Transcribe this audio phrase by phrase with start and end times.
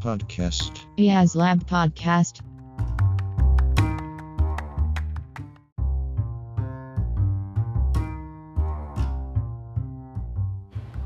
[0.00, 0.78] Podcast.
[0.96, 2.40] Yas Lab Podcast.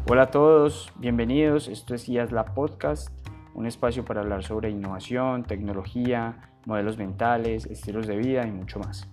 [0.08, 1.66] Hola a todos, bienvenidos.
[1.66, 3.08] Esto es IAS Lab Podcast,
[3.54, 9.08] un espacio para hablar sobre innovación, tecnología, modelos mentales, estilos de vida y mucho más.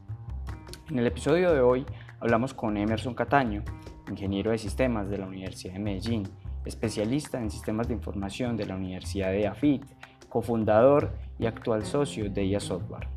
[0.90, 1.86] En el episodio de hoy
[2.20, 3.64] hablamos con Emerson Cataño,
[4.10, 6.28] ingeniero de sistemas de la Universidad de Medellín,
[6.66, 9.84] especialista en sistemas de información de la Universidad de AFIT,
[10.30, 13.08] cofundador y actual socio de IA Software.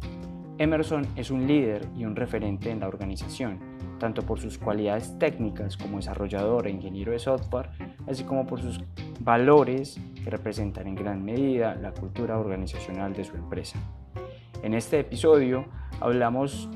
[0.58, 3.58] Emerson es un líder y un referente en la organización,
[3.98, 7.70] tanto por sus cualidades técnicas como desarrollador e ingeniero de software,
[8.06, 8.80] así como por sus
[9.20, 13.78] valores que representan en gran medida la cultura organizacional de su empresa.
[14.62, 15.66] En este episodio
[16.00, 16.68] hablamos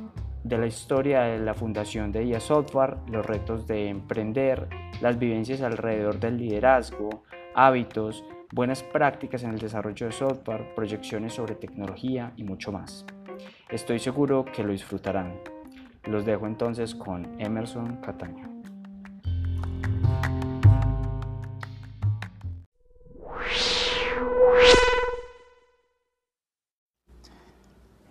[0.44, 4.68] de la historia de la fundación de IA Software, los retos de emprender,
[5.00, 7.22] las vivencias alrededor del liderazgo,
[7.54, 13.04] hábitos, buenas prácticas en el desarrollo de software, proyecciones sobre tecnología y mucho más.
[13.68, 15.40] Estoy seguro que lo disfrutarán.
[16.04, 18.48] Los dejo entonces con Emerson Cataño.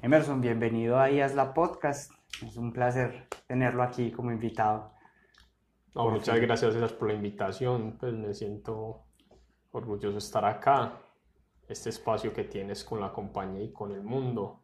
[0.01, 2.13] Emerson, bienvenido a IAS Podcast.
[2.41, 4.96] Es un placer tenerlo aquí como invitado.
[5.97, 7.97] No, muchas gracias César, por la invitación.
[7.99, 9.05] Pues me siento
[9.71, 11.01] orgulloso de estar acá.
[11.67, 14.61] Este espacio que tienes con la compañía y con el mundo.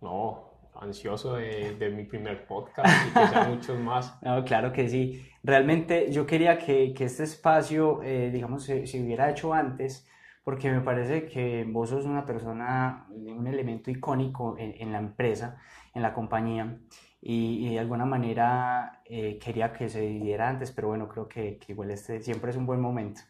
[0.00, 4.18] No, ansioso de, de mi primer podcast y que sean muchos más.
[4.22, 5.22] No, claro que sí.
[5.42, 10.08] Realmente yo quería que, que este espacio, eh, digamos, se, se, hubiera hecho antes,
[10.44, 15.58] porque me parece que vos sos una persona, un elemento icónico en, en la empresa,
[15.92, 16.78] en la compañía,
[17.22, 21.58] y, y de alguna manera eh, quería que se diera antes, pero bueno, creo que,
[21.58, 23.22] que igual este siempre es un buen momento.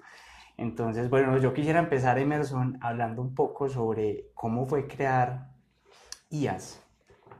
[0.61, 5.49] Entonces, bueno, yo quisiera empezar, Emerson, hablando un poco sobre cómo fue crear
[6.29, 6.83] IAS,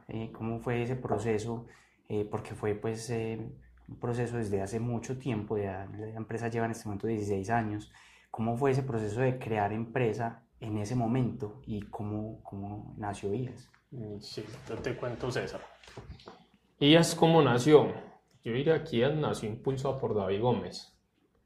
[0.07, 1.67] eh, cómo fue ese proceso,
[2.09, 3.39] eh, porque fue pues eh,
[3.87, 7.91] un proceso desde hace mucho tiempo, ya, la empresa lleva en este momento 16 años,
[8.31, 13.69] cómo fue ese proceso de crear empresa en ese momento y cómo, cómo nació IAS.
[14.19, 15.61] Sí, yo te cuento César.
[16.81, 17.93] IAS cómo nació,
[18.43, 20.91] yo diría que IAS nació impulsado por David Gómez.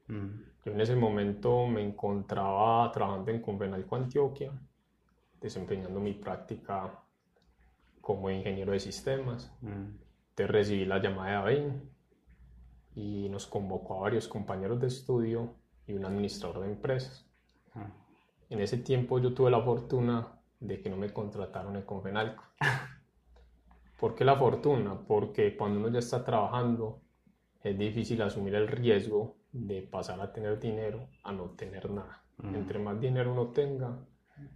[0.06, 0.28] Mm.
[0.64, 4.50] Yo en ese momento me encontraba trabajando en Convenalco, Antioquia,
[5.38, 7.02] desempeñando mi práctica
[8.00, 9.54] como ingeniero de sistemas.
[9.60, 9.98] Mm.
[10.34, 11.72] Te recibí la llamada de David
[12.94, 15.54] y nos convocó a varios compañeros de estudio
[15.86, 17.28] y un administrador de empresas.
[17.74, 18.54] Mm.
[18.54, 22.42] En ese tiempo yo tuve la fortuna de que no me contrataron en Confenalco.
[23.98, 24.98] ¿Por qué la fortuna?
[25.06, 27.00] Porque cuando uno ya está trabajando
[27.62, 32.22] es difícil asumir el riesgo de pasar a tener dinero a no tener nada.
[32.42, 33.98] Entre más dinero uno tenga,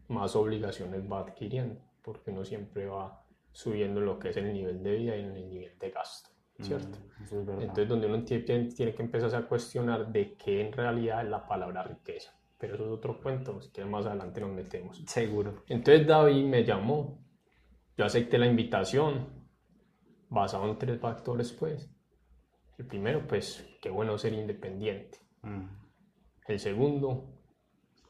[0.08, 4.96] más obligaciones va adquiriendo, porque uno siempre va subiendo lo que es el nivel de
[4.96, 6.30] vida y el nivel de gasto,
[6.60, 6.98] ¿cierto?
[7.22, 11.30] Es Entonces, donde uno tiene, tiene que empezar a cuestionar de qué en realidad es
[11.30, 12.38] la palabra riqueza.
[12.58, 15.02] Pero eso es otro cuento, si quieren más adelante nos metemos.
[15.06, 15.64] Seguro.
[15.66, 17.18] Entonces David me llamó,
[17.96, 19.28] yo acepté la invitación,
[20.28, 21.90] basado en tres factores, pues.
[22.78, 25.18] El primero, pues, qué bueno ser independiente.
[25.42, 25.66] Mm.
[26.46, 27.34] El segundo,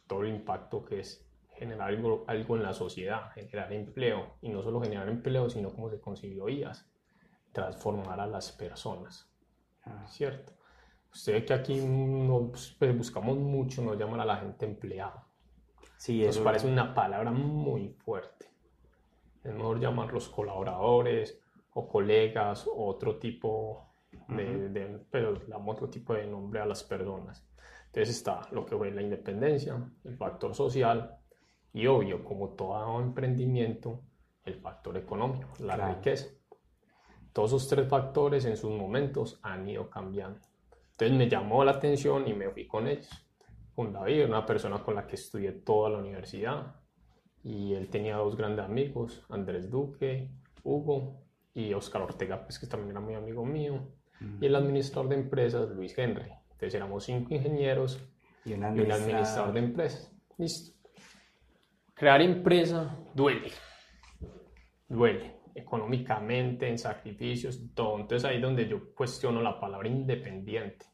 [0.07, 4.63] todo el impacto que es generar algo, algo en la sociedad, generar empleo, y no
[4.63, 6.89] solo generar empleo, sino como se concibió IAS,
[7.53, 9.29] transformar a las personas,
[9.85, 10.07] Ah.
[10.07, 10.53] ¿cierto?
[11.13, 15.27] Usted ve que aquí nos, pues, buscamos mucho, nos llaman a la gente empleado.
[15.97, 18.47] Sí, Nos eso parece una palabra muy fuerte.
[19.45, 21.39] Es mejor llamarlos colaboradores
[21.75, 23.87] o colegas o otro tipo
[24.29, 27.47] de, de- pero damos otro tipo de nombre a las personas.
[27.87, 31.17] Entonces está lo que fue la independencia, el factor social
[31.73, 34.01] y obvio, como todo emprendimiento,
[34.45, 35.95] el factor económico, la Claro.
[35.95, 36.29] riqueza.
[37.33, 40.41] Todos esos tres factores en sus momentos han ido cambiando.
[40.93, 43.09] Entonces me llamó la atención y me fui con ellos.
[43.75, 46.75] Con David, una persona con la que estudié toda la universidad.
[47.43, 50.29] Y él tenía dos grandes amigos, Andrés Duque,
[50.63, 51.23] Hugo
[51.55, 53.81] y Oscar Ortega, pues que también era muy amigo mío.
[54.41, 56.31] Y el administrador de empresas, Luis Henry.
[56.53, 58.05] Entonces éramos cinco ingenieros
[58.45, 59.03] y un y un administrador.
[59.03, 60.13] administrador de empresas.
[60.37, 60.79] Listo.
[61.95, 63.51] Crear empresa duele.
[64.89, 65.37] Duele.
[65.55, 67.99] Económicamente, en sacrificios, todo.
[67.99, 70.87] Entonces ahí es donde yo cuestiono la palabra independiente.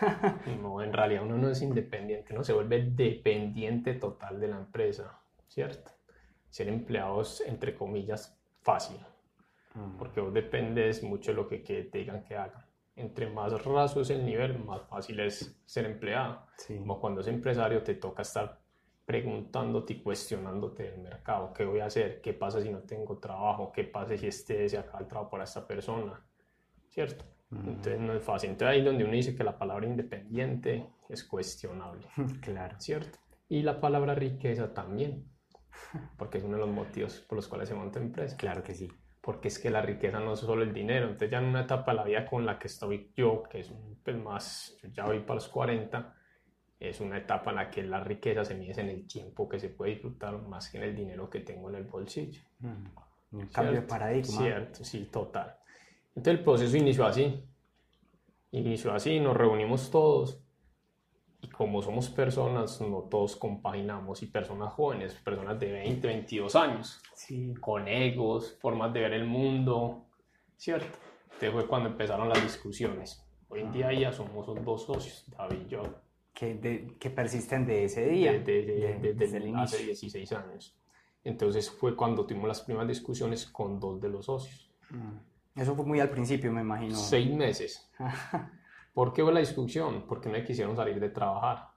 [0.60, 5.20] No, en realidad uno no es independiente, uno se vuelve dependiente total de la empresa,
[5.54, 5.92] ¿cierto?
[6.50, 8.98] Ser empleado es, entre comillas, fácil,
[9.74, 9.96] Mm.
[9.98, 12.64] porque vos dependes mucho de lo que, que te digan que hagan.
[12.96, 16.46] Entre más raso es el nivel, más fácil es ser empleado.
[16.58, 16.76] Sí.
[16.78, 18.60] Como cuando es empresario te toca estar
[19.04, 23.72] preguntándote y cuestionándote del mercado, qué voy a hacer, qué pasa si no tengo trabajo,
[23.72, 26.20] qué pasa si este se acaba el trabajo para esta persona,
[26.88, 27.24] ¿cierto?
[27.50, 28.50] Entonces no es fácil.
[28.50, 32.06] Entonces ahí es donde uno dice que la palabra independiente es cuestionable.
[32.40, 32.76] Claro.
[32.78, 33.18] ¿Cierto?
[33.48, 35.24] Y la palabra riqueza también,
[36.16, 38.36] porque es uno de los motivos por los cuales se monta empresa.
[38.36, 38.90] Claro que sí.
[39.20, 41.06] Porque es que la riqueza no es solo el dinero.
[41.06, 43.72] Entonces ya en una etapa de la vida con la que estoy yo, que es
[44.02, 46.14] pues, más, yo ya voy para los 40,
[46.78, 49.70] es una etapa en la que la riqueza se mide en el tiempo que se
[49.70, 52.42] puede disfrutar más que en el dinero que tengo en el bolsillo.
[53.32, 54.42] Un cambio de paradigma.
[54.42, 55.56] Cierto, sí, total.
[56.08, 57.42] Entonces el proceso inició así.
[58.50, 60.43] Inició así, nos reunimos todos
[61.44, 67.02] y como somos personas, no todos compaginamos y personas jóvenes, personas de 20, 22 años,
[67.14, 67.52] Sí.
[67.60, 70.06] con egos, formas de ver el mundo,
[70.56, 70.86] ¿cierto?
[71.24, 73.22] Entonces fue cuando empezaron las discusiones.
[73.48, 75.82] Hoy en día ya somos dos socios, David y yo,
[76.32, 78.32] Que, de- que persisten de ese día.
[78.32, 79.86] desde, de- desde- desde el hace inicio.
[79.86, 80.74] 16 años.
[81.22, 84.70] Entonces fue cuando tuvimos las primeras discusiones con dos de los socios.
[84.90, 85.60] Mm.
[85.60, 86.96] Eso fue muy al principio, me imagino.
[86.96, 87.88] Seis meses.
[88.94, 90.04] ¿Por qué la discusión?
[90.08, 91.68] Porque no quisieron salir de trabajar.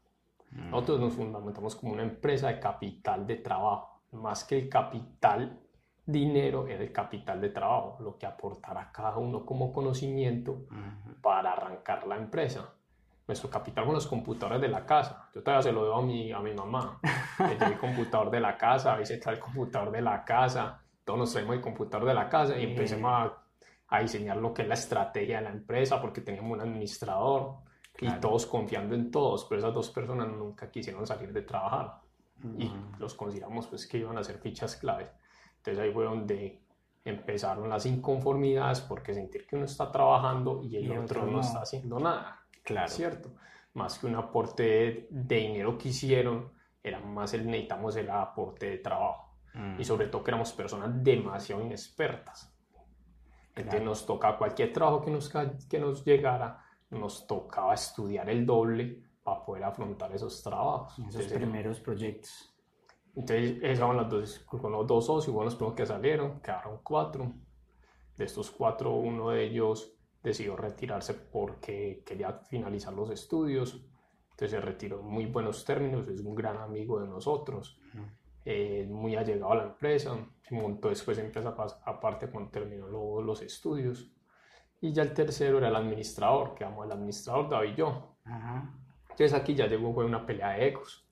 [0.52, 4.02] Nosotros nos fundamentamos como una empresa de capital de trabajo.
[4.12, 5.60] Más que el capital
[6.06, 11.22] dinero, era el capital de trabajo, lo que aportará cada uno como conocimiento Ujú.
[11.22, 12.74] para arrancar la empresa.
[13.28, 15.28] Nuestro capital son los computadores de la casa.
[15.34, 17.02] Yo todavía se lo doy a mi, a mi mamá.
[17.40, 21.20] Llevo el computador de la casa, a veces trae el computador de la casa, todos
[21.20, 23.34] nos traemos el computador de la casa y empecemos a,
[23.90, 27.58] a diseñar lo que es la estrategia de la empresa porque teníamos un administrador
[27.94, 28.18] Claro.
[28.18, 31.96] y todos confiando en todos, pero esas dos personas nunca quisieron salir de trabajar
[32.58, 33.00] y Mm.
[33.00, 35.10] los consideramos pues que iban a ser fichas claves.
[35.58, 36.62] Entonces ahí fue donde
[37.04, 41.32] empezaron las inconformidades porque sentir que uno está trabajando y el Y otro otro no
[41.32, 41.40] no.
[41.42, 42.42] está haciendo nada.
[42.64, 42.88] Claro.
[42.90, 43.32] ¿Cierto?
[43.74, 46.52] Más que un aporte de, de dinero que hicieron,
[46.84, 49.38] era más el necesitamos el aporte de trabajo.
[49.54, 49.80] Mm.
[49.80, 52.54] Y sobre todo que éramos personas demasiado inexpertas.
[53.62, 53.86] Entonces Claro.
[53.86, 55.30] nos tocaba cualquier trabajo que nos,
[55.70, 60.94] que nos llegara, nos tocaba estudiar el doble para poder afrontar esos trabajos.
[60.94, 62.54] Esos Entonces, primeros proyectos.
[63.16, 67.34] entonces, fueron las dos, con los dos socios, fueron los primeros que salieron, quedaron cuatro.
[68.16, 69.94] De estos cuatro, uno de ellos
[70.24, 73.84] decidió retirarse porque quería finalizar los estudios.
[74.32, 78.04] Entonces se retiró en muy buenos términos, es un gran amigo de nosotros, Ujú.
[78.50, 80.16] Eh, muy allegado a la empresa.
[80.42, 81.54] Se montó después empresa
[81.86, 84.10] aparte cuando terminó lo- los estudios.
[84.80, 88.16] Y ya el tercero era el administrador, que amo el administrador, David y yo.
[88.26, 88.74] Ajá.
[89.10, 91.06] Entonces aquí ya llegó fue una pelea de egos,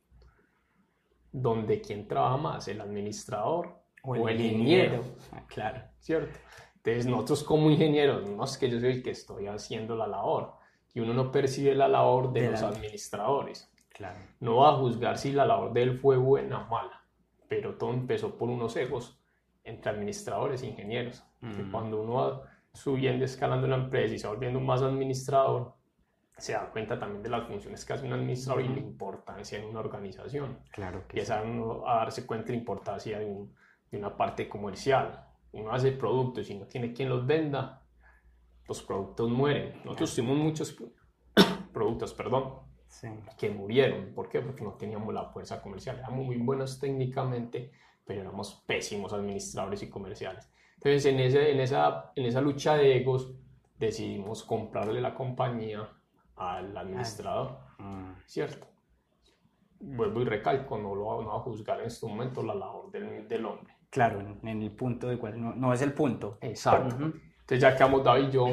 [1.31, 5.81] donde quién trabaja más, el administrador o el, ingeniero, Ah, claro.
[5.99, 6.37] ¿cierto?
[6.77, 10.53] Entonces nosotros como ingenieros, no es que yo soy el que estoy haciendo la labor,
[10.93, 13.69] y uno no percibe la labor de, De los la- administradores.
[13.89, 14.19] Claro.
[14.39, 17.01] No va a juzgar si la labor de él fue buena o mala,
[17.47, 19.19] pero todo empezó por unos egos
[19.63, 21.23] entre administradores e ingenieros.
[21.41, 21.71] Que Mm.
[21.71, 22.41] cuando uno va
[22.73, 25.73] subiendo, escalando la empresa y se va volviendo más administrador,
[26.37, 29.65] se da cuenta también de las funciones que hace un administrador y la importancia en
[29.65, 30.59] una organización.
[30.71, 31.19] Claro que sí.
[31.31, 33.55] Empieza uno a darse cuenta de la importancia de, un-
[33.89, 35.25] de una parte comercial.
[35.53, 37.81] Uno hace productos y no tiene quien los venda,
[38.67, 39.79] los productos mueren.
[39.85, 40.91] Nosotros tuvimos muchos pro-
[41.73, 42.64] productos, perdón,
[43.01, 43.09] Sí.
[43.37, 44.13] que murieron.
[44.13, 44.39] ¿Por qué?
[44.39, 45.97] Porque no teníamos la fuerza comercial.
[45.99, 47.71] Éramos muy buenos técnicamente,
[48.05, 50.49] pero éramos pésimos administradores y comerciales.
[50.75, 53.33] Entonces, en, ese, en, esa, en esa lucha de egos,
[53.77, 55.89] decidimos comprarle la compañía
[56.37, 58.13] al administrador, Mm.
[58.25, 58.67] ¿cierto?
[59.81, 63.27] Vuelvo y recalco, no lo no va a juzgar en este momento la labor del,
[63.27, 63.73] del hombre.
[63.89, 66.37] Claro, en, en el punto de cual no, no es el punto.
[66.39, 66.95] Exacto.
[66.95, 67.03] Ujú.
[67.41, 68.47] Entonces ya quedamos David y yo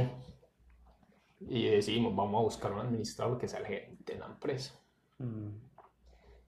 [1.41, 4.75] y decidimos, vamos a buscar un administrador que sea el gerente de la empresa.
[5.19, 5.49] Mm.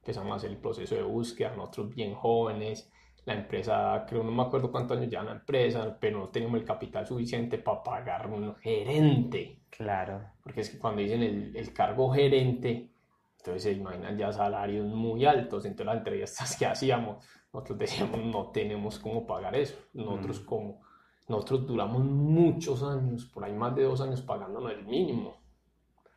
[0.00, 2.90] empezamos a hacer el proceso de búsqueda, nosotros bien jóvenes,
[3.24, 6.66] la empresa, creo, no me acuerdo cuántos años ya la empresa, pero no teníamos el
[6.66, 10.20] capital suficiente para pagar un gerente, Claro.
[10.42, 12.90] porque es que cuando dicen el, el cargo gerente,
[13.38, 18.50] entonces se imaginan ya salarios muy altos, entonces las entrevistas que hacíamos, nosotros decíamos, no
[18.50, 20.82] tenemos cómo pagar eso, nosotros como,
[21.28, 25.43] nosotros duramos muchos años, por ahí más de dos años pagándonos el mínimo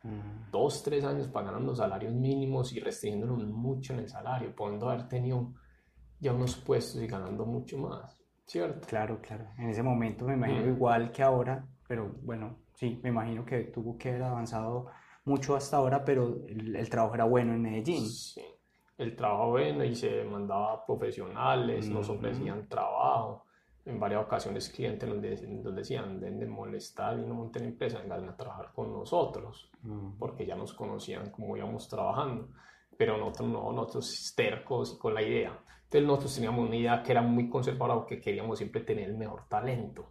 [0.02, 0.50] Mm.
[0.50, 5.52] dos, tres años pagando salarios mínimos y restringiéndonos mucho en el salario, pudiendo haber tenido
[6.20, 8.86] ya unos puestos y ganando mucho más, ¿cierto?
[8.88, 9.48] Claro, claro.
[9.58, 10.68] En ese momento me imagino Mm.
[10.76, 14.86] igual que ahora, pero bueno, sí, me imagino que tuvo que haber avanzado
[15.24, 18.06] mucho hasta ahora, pero el, el trabajo era bueno en Medellín.
[18.06, 18.42] Sí.
[18.96, 22.18] El trabajo bueno y se mandaba profesionales, nos Ujú.
[22.18, 23.44] ofrecían trabajo.
[23.88, 27.98] En varias ocasiones clientes nos, de- nos decían, den de molestar y no monten empresa,
[28.00, 29.70] vengan a trabajar con nosotros.
[29.82, 30.18] Mm.
[30.18, 32.48] porque ya nos conocían como íbamos trabajando.
[32.96, 35.56] pero nosotros no, nosotros tercos y con la idea.
[35.84, 39.48] Entonces nosotros teníamos una idea que era muy conservadora porque queríamos siempre tener el mejor
[39.48, 40.10] talento.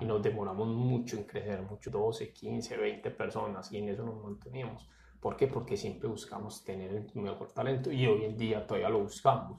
[0.00, 4.22] Y nos demoramos mucho en crecer, mucho, 12, 15, 20 personas, y en eso nos
[4.24, 4.88] manteníamos.
[5.26, 5.48] ¿Por qué?
[5.48, 9.58] Porque siempre buscamos tener el mejor talento y hoy en día todavía lo buscamos.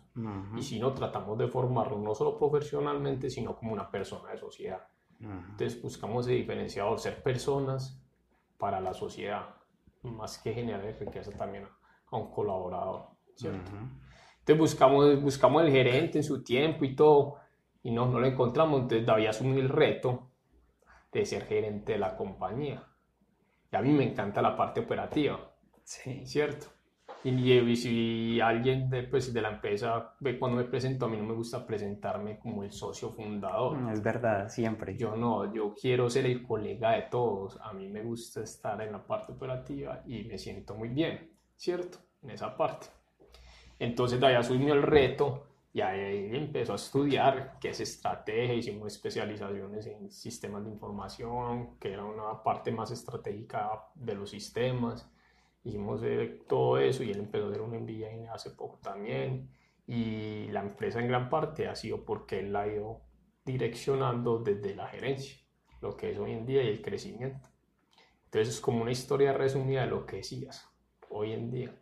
[0.56, 4.88] Y si no, tratamos de formarlo no solo profesionalmente, sino como una persona de sociedad.
[5.20, 8.02] Entonces buscamos ese diferenciador, ser personas
[8.58, 9.56] para la sociedad,
[10.04, 13.70] más que generar riqueza también a, un colaborador, ¿cierto?
[14.40, 17.40] Entonces buscamos, buscamos el gerente en su tiempo y todo,
[17.84, 20.32] y no, no lo encontramos, entonces David asumió el reto
[21.12, 22.88] de ser gerente de la compañía.
[23.70, 25.47] Y a mí me encanta la parte operativa,
[25.88, 26.26] sí.
[26.26, 26.68] ¿cierto?
[27.24, 31.24] Y, si alguien de, pues, de la empresa ve cuando me presento, a mí no
[31.24, 33.78] me gusta presentarme como el socio fundador.
[33.78, 34.96] Mm, es verdad, siempre.
[34.96, 37.60] Yo no, yo quiero ser el colega de todos.
[37.62, 41.98] A mí me gusta estar en la parte operativa y me siento muy bien, ¿cierto?
[42.22, 42.88] En esa parte.
[43.80, 48.54] Entonces, de ahí asumió el reto y ahí empezó a estudiar qué es estrategia.
[48.54, 55.12] Hicimos especializaciones en sistemas de información, que era una parte más estratégica de los sistemas
[55.68, 56.02] hicimos
[56.48, 59.50] todo eso y él empezó a hacer un MBA hace poco también
[59.86, 63.02] y la empresa en gran parte ha sido porque él la ha ido
[63.46, 65.38] direccionando desde la gerencia,
[65.82, 67.50] lo que es hoy en día y el crecimiento.
[68.26, 70.70] Entonces es como una historia resumida de lo que decías
[71.10, 71.76] hoy en día.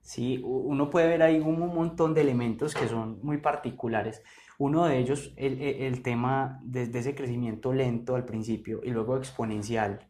[0.00, 4.22] Sí, uno puede ver ahí un montón de elementos que son muy particulares.
[4.56, 10.08] Uno de ellos, el, el tema desde ese crecimiento lento al principio y luego exponencial,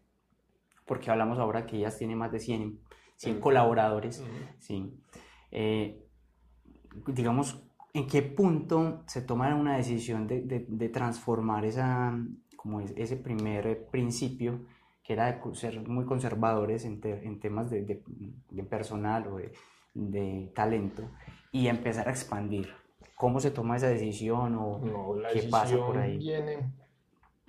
[0.87, 2.80] porque hablamos ahora que ellas tienen más de 100
[3.19, 4.25] 100 colaboradores,
[4.59, 4.95] ¿sí?
[5.51, 6.05] Eh,
[7.09, 12.17] digamos, ¿en qué punto se toma una decisión de, de, transformar esa,
[12.57, 14.65] como ese primer principio,
[15.03, 18.03] que era de ser muy conservadores en, en temas de,
[18.51, 19.41] de, personal o
[19.95, 21.03] de, talento,
[21.51, 22.69] y empezar a expandir?
[23.17, 24.81] ¿Cómo se toma esa decisión o
[25.33, 26.19] qué pasa por ahí?
[26.19, 26.71] Viene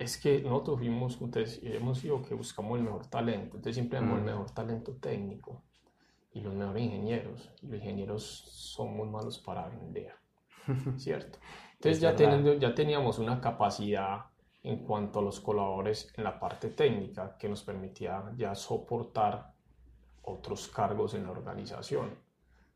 [0.00, 4.18] es que nosotros fuimos, entonces, hemos sido que buscamos el mejor talento, entonces siempre tenemos
[4.18, 4.26] el mm.
[4.26, 5.62] mejor talento técnico
[6.32, 7.50] y los mejores ingenieros.
[7.60, 10.14] Los ingenieros son muy malos para vender,
[10.96, 11.38] ¿cierto?
[11.74, 14.24] Entonces ya, teniendo, ya teníamos una capacidad
[14.62, 19.52] en cuanto a los colaboradores en la parte técnica que nos permitía ya soportar
[20.22, 22.16] otros cargos en la organización.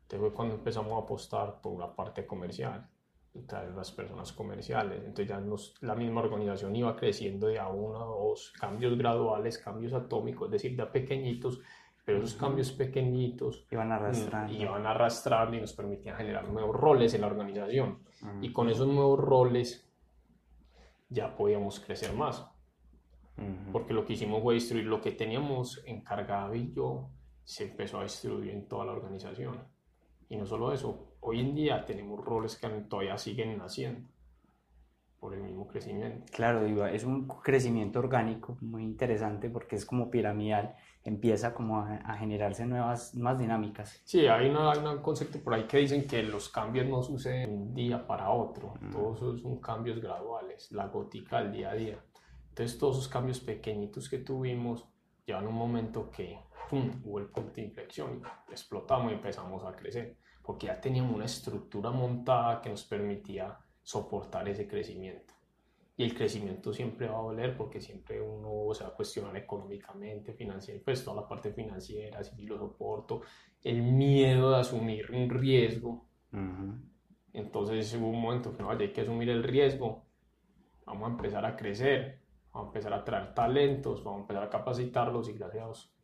[0.03, 2.87] Entonces fue cuando empezamos a apostar por una parte comercial
[3.43, 4.99] traer las personas comerciales.
[4.99, 5.41] Entonces ya
[5.81, 10.51] la misma organización iba creciendo de a uno a dos cambios graduales, cambios atómicos, es
[10.53, 11.61] decir, de pequeñitos,
[12.05, 14.53] pero esos cambios pequeñitos iban arrastrando.
[14.53, 17.99] Mm, iban arrastrando y nos permitían generar nuevos roles en la organización.
[18.41, 19.87] Y con esos nuevos roles
[21.09, 22.47] ya podíamos crecer más.
[23.71, 27.09] Porque lo que hicimos fue distribuir lo que teníamos encargado y yo
[27.43, 29.59] se empezó a distribuir en toda la organización.
[30.29, 34.07] Y no solo eso, hoy en día tenemos roles que todavía siguen naciendo
[35.19, 36.23] por el mismo crecimiento.
[36.31, 42.65] Claro, es un crecimiento orgánico muy interesante porque es como piramidal, empieza como a, generarse
[42.67, 43.99] nuevas, más dinámicas.
[44.05, 47.55] Sí, hay, hay un concepto por ahí que dicen que los cambios no suceden de
[47.55, 48.91] un día para otro, mm.
[48.91, 51.99] todos son cambios graduales, la gótica al día a día.
[52.49, 54.85] Entonces todos esos cambios pequeñitos que tuvimos
[55.25, 56.37] llevan un momento que
[56.71, 61.89] hubo el punto de inflexión, explotamos y empezamos a crecer porque ya teníamos una estructura
[61.89, 65.33] montada que nos permitía soportar ese crecimiento.
[65.97, 70.33] Y el crecimiento siempre va a doler porque siempre uno se va a cuestionar económicamente,
[70.33, 73.21] financiera, pues toda la parte financiera, si lo soporto,
[73.63, 76.05] el miedo de asumir un riesgo.
[77.31, 80.03] Entonces hubo un momento que no, hay que asumir el riesgo,
[80.85, 82.19] vamos a empezar a crecer,
[82.51, 85.95] vamos a empezar a traer talentos, vamos a empezar a capacitarlos y gracias a Dios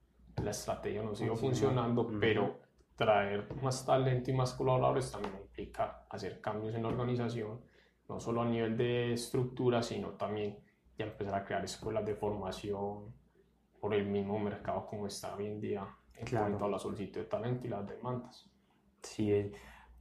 [0.41, 2.60] la estrategia nos sigue funcionando, pero
[3.01, 7.59] traer más talento y más colaboradores también implica hacer cambios en la organización,
[8.07, 10.59] no solo a nivel de estructura, sino también
[10.99, 13.11] ya empezar a crear escuelas de formación
[13.79, 17.25] por el mismo mercado como está hoy en día en cuanto a la solicitud de
[17.25, 18.47] talento y las demandas.
[19.01, 19.31] Sí,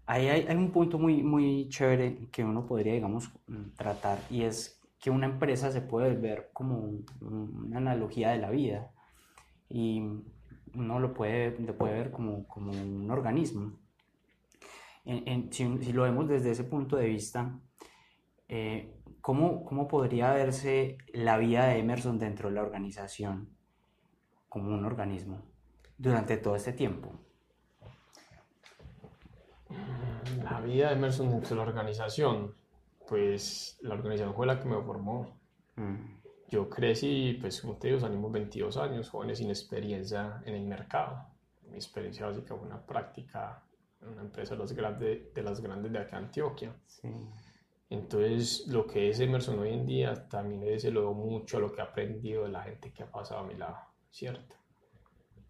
[0.05, 3.31] ahí hay, hay, un punto muy, muy chévere que uno podría, digamos,
[3.79, 8.91] tratar y es que una empresa se puede ver como una analogía de la vida
[9.71, 10.03] y
[10.75, 13.73] uno lo puede, lo puede ver como, como un organismo.
[15.05, 17.59] En, si, si, lo vemos desde ese punto de vista,
[18.49, 23.57] eh, ¿cómo, ¿cómo, podría verse la vida de Emerson dentro de la organización
[24.49, 25.43] como un organismo
[25.97, 27.13] durante todo este tiempo?
[30.45, 32.55] La vida de Emerson dentro de la organización,
[33.09, 35.41] pues la organización fue la que me formó.
[35.77, 36.20] Mm
[36.51, 41.27] yo crecí, pues como te digo, salimos 22 años, jóvenes sin experiencia en el mercado.
[41.69, 43.63] Mi experiencia básica fue una práctica
[44.09, 46.75] una empresa de las, grandes, de las grandes de acá Antioquia.
[47.89, 51.81] Entonces, lo que es Emerson hoy en día también es, lo mucho a lo que
[51.81, 53.77] he aprendido de la gente que ha pasado a mi lado,
[54.11, 54.57] ¿cierto?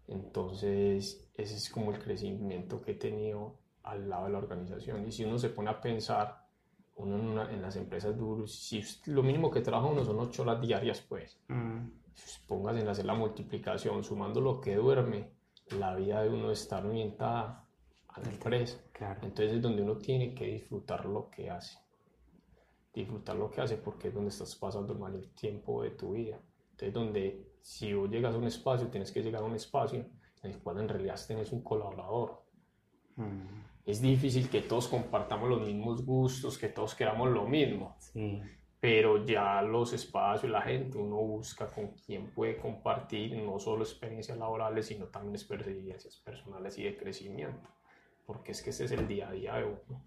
[0.07, 5.07] Entonces, ese es como el crecimiento que he tenido al lado de la organización.
[5.07, 6.40] Y si uno se pone a pensar,
[7.03, 11.01] uno en, las empresas duras, si lo mínimo que trabaja uno son ocho horas diarias,
[11.01, 11.87] pues, mm.
[12.47, 15.31] póngase en hacer la multiplicación, sumando lo que duerme,
[15.71, 17.65] la vida de uno está orientada
[18.09, 18.79] a la empresa.
[18.91, 19.21] Claro.
[19.23, 21.79] Entonces es donde uno tiene que disfrutar lo que hace.
[22.93, 26.39] Disfrutar lo que hace porque es donde estás pasando el mayor tiempo de tu vida.
[26.71, 30.05] Entonces donde si vos llegas a un espacio, tienes que llegar a un espacio
[30.43, 32.43] en el cual en realidad tienes un colaborador.
[33.15, 33.70] Mm.
[33.85, 37.95] Es difícil que todos compartamos los mismos gustos, que todos queramos lo mismo.
[37.99, 38.41] Sí.
[38.79, 44.37] Pero ya los espacios, la gente, uno busca con quién puede compartir no solo experiencias
[44.37, 47.69] laborales, sino también experiencias personales y de crecimiento.
[48.25, 50.03] Porque es que ese es el día a día de uno.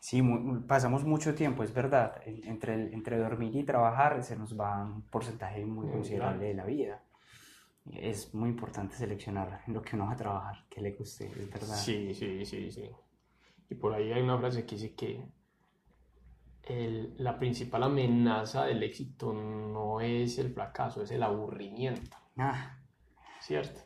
[0.00, 0.22] Sí,
[0.66, 2.20] pasamos mucho tiempo, es verdad.
[2.26, 7.02] Entre, entre dormir y trabajar se nos va un porcentaje muy considerable de la vida.
[7.92, 11.76] Es muy importante seleccionar lo que uno va a trabajar, que le guste, es verdad.
[11.76, 12.90] Sí, sí, sí, sí.
[13.68, 15.22] Y por ahí hay una frase que dice que
[16.62, 22.16] el, la principal amenaza del éxito no es el fracaso, es el aburrimiento.
[22.36, 22.78] Ah.
[23.40, 23.80] ¿Cierto?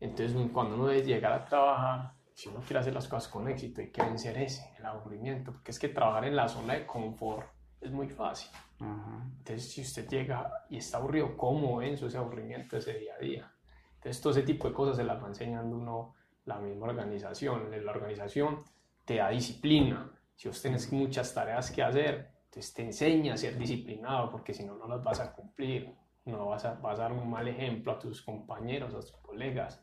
[0.00, 3.80] Entonces, cuando uno debe llegar a trabajar, si uno quiere hacer las cosas con éxito,
[3.80, 7.46] hay que vencer ese, el aburrimiento, porque es que trabajar en la zona de confort
[7.80, 8.50] es muy fácil.
[8.80, 13.52] Entonces, si usted llega y está aburrido, ¿cómo venzo ese aburrimiento ese día a día?
[13.96, 17.70] Entonces, todo ese tipo de cosas se las va enseñando uno la misma organización.
[17.84, 18.62] La organización
[19.04, 20.10] te da disciplina.
[20.34, 24.64] Si usted tienes muchas tareas que hacer, entonces te enseña a ser disciplinado, porque si
[24.64, 25.94] no, no las vas a cumplir.
[26.24, 29.82] No vas a, vas a dar un mal ejemplo a tus compañeros, a tus colegas.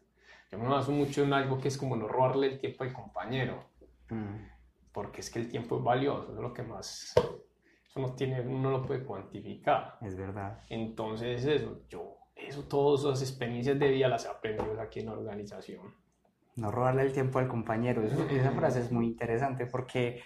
[0.51, 3.65] Yo me baso mucho en algo que es como no robarle el tiempo al compañero,
[4.09, 4.91] mm.
[4.91, 7.15] porque es que el tiempo es valioso, es lo que más,
[7.95, 9.97] eso no tiene, uno no lo puede cuantificar.
[10.01, 10.59] Es verdad.
[10.69, 15.13] Entonces eso, yo, eso, todas esas experiencias de vida las he aprendido aquí en la
[15.13, 15.93] organización.
[16.57, 20.21] No robarle el tiempo al compañero, esa frase es muy interesante porque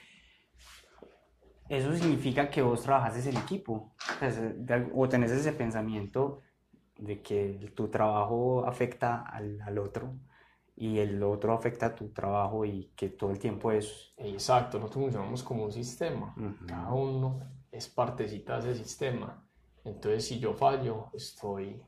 [1.68, 4.40] eso significa que vos trabajas en equipo pues,
[4.94, 6.42] o tenés ese pensamiento
[6.98, 10.14] de que tu trabajo afecta al, al, otro
[10.76, 14.14] y el otro afecta a tu trabajo y que todo el tiempo es...
[14.18, 16.36] Exacto, nosotros funcionamos como un sistema,
[16.68, 19.44] cada uno es partecita de ese sistema,
[19.84, 21.82] entonces si yo fallo, estoy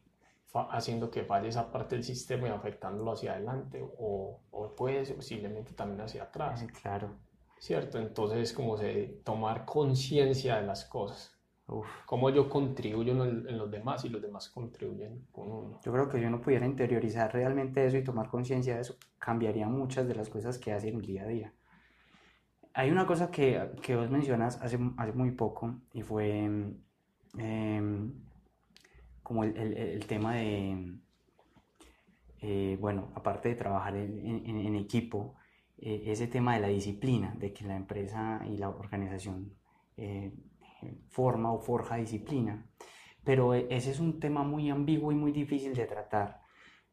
[0.54, 5.74] haciendo que falle esa parte del sistema y afectándolo hacia adelante o, o puede posiblemente
[5.74, 6.66] también hacia atrás.
[6.82, 7.16] Claro.
[7.60, 8.00] ¿Cierto?
[8.00, 11.38] Entonces es como se, tomar conciencia de las cosas.
[11.68, 11.88] Uf.
[12.06, 15.80] cómo yo contribuyo en, los demás y los demás contribuyen con uno.
[15.86, 19.70] Yo creo que si uno pudiera interiorizar realmente eso y tomar conciencia de eso, cambiaría
[19.70, 21.54] muchas de las cosas que hace en el día a día.
[22.74, 26.46] Hay una cosa que, que vos mencionas hace, hace muy poco y fue
[27.38, 28.14] em,
[29.24, 30.98] como el, el, el, tema de,
[32.42, 35.36] eh, bueno, aparte de trabajar en, en, en equipo,
[35.78, 39.54] eh, ese tema de la disciplina, de que la empresa y la organización
[39.98, 40.32] eh,
[41.10, 42.68] forma o forja disciplina.
[43.24, 46.42] Pero e, ese es un tema muy ambiguo y muy difícil de tratar,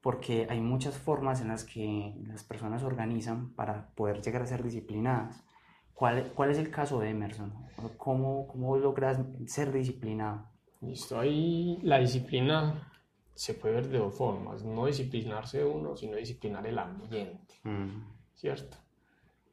[0.00, 4.62] porque hay muchas formas en las que las personas organizan para poder llegar a ser
[4.62, 5.44] disciplinadas.
[5.98, 7.52] ¿Cuál, cuál es el caso de Emerson?
[7.96, 10.48] ¿Cómo, ¿Cómo logras ser disciplinado?
[10.80, 12.88] Listo, ahí la disciplina
[13.34, 18.02] se puede ver de dos formas, no disciplinarse uno, sino disciplinar el ambiente, mm.
[18.32, 18.76] ¿cierto?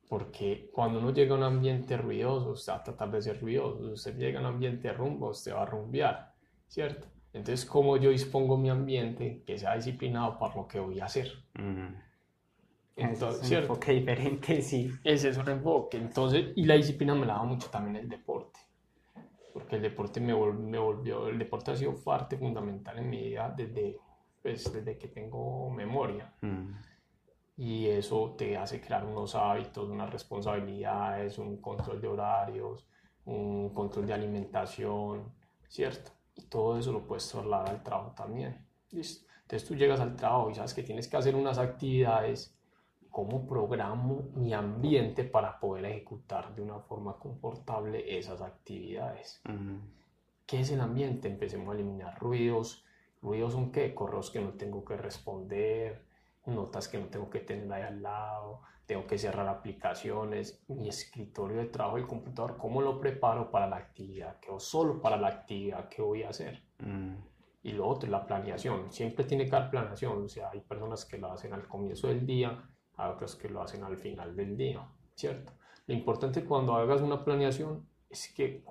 [0.07, 3.93] Porque cuando uno llega a un ambiente ruidoso, usted va a tratar de ser ruidoso.
[3.93, 6.35] Usted llega a un ambiente rumbo, usted va a rumbear,
[6.67, 7.07] ¿cierto?
[7.33, 11.31] Entonces, ¿cómo yo dispongo mi ambiente que sea disciplinado para lo que voy a hacer?
[12.95, 14.91] Entonces, es un enfoque diferente, sí.
[15.03, 15.97] Ese es un enfoque.
[15.97, 18.59] Entonces, y la disciplina me la da mucho también el deporte.
[19.53, 23.53] Porque el deporte me, me volvió, el deporte ha sido parte fundamental en mi vida
[23.55, 23.97] desde,
[24.41, 26.33] pues, desde que tengo memoria
[27.57, 32.85] y eso te hace crear unos hábitos, unas responsabilidades, un control de horarios,
[33.25, 35.33] un control de alimentación,
[35.67, 36.11] ¿cierto?
[36.35, 38.65] Y todo eso lo puedes trasladar al trabajo también.
[38.91, 39.25] ¿listo?
[39.43, 42.53] Entonces tú llegas al trabajo y sabes que tienes que hacer unas actividades,
[43.15, 49.41] ¿cómo programo mi ambiente para poder ejecutar de una forma confortable esas actividades?
[50.45, 51.29] ¿Qué es el ambiente?
[51.29, 52.83] Empecemos a eliminar ruidos.
[53.21, 53.95] ¿Ruidos son qué?
[53.95, 56.03] Correos que no tengo que responder,
[56.45, 61.59] notas que no tengo que tener ahí al lado, tengo que cerrar aplicaciones, mi escritorio
[61.59, 65.29] de trabajo, el computador, ¿cómo lo preparo para la actividad que o solo para la
[65.29, 66.61] actividad que voy a hacer?
[66.79, 67.15] Mm.
[67.63, 71.17] Y lo otro, la planeación, siempre tiene que haber planeación, o sea, hay personas que
[71.17, 72.61] lo hacen al comienzo del día
[72.97, 75.53] hay otras que lo hacen al final del día, ¿cierto?
[75.87, 78.63] Lo importante cuando hagas una planeación es que,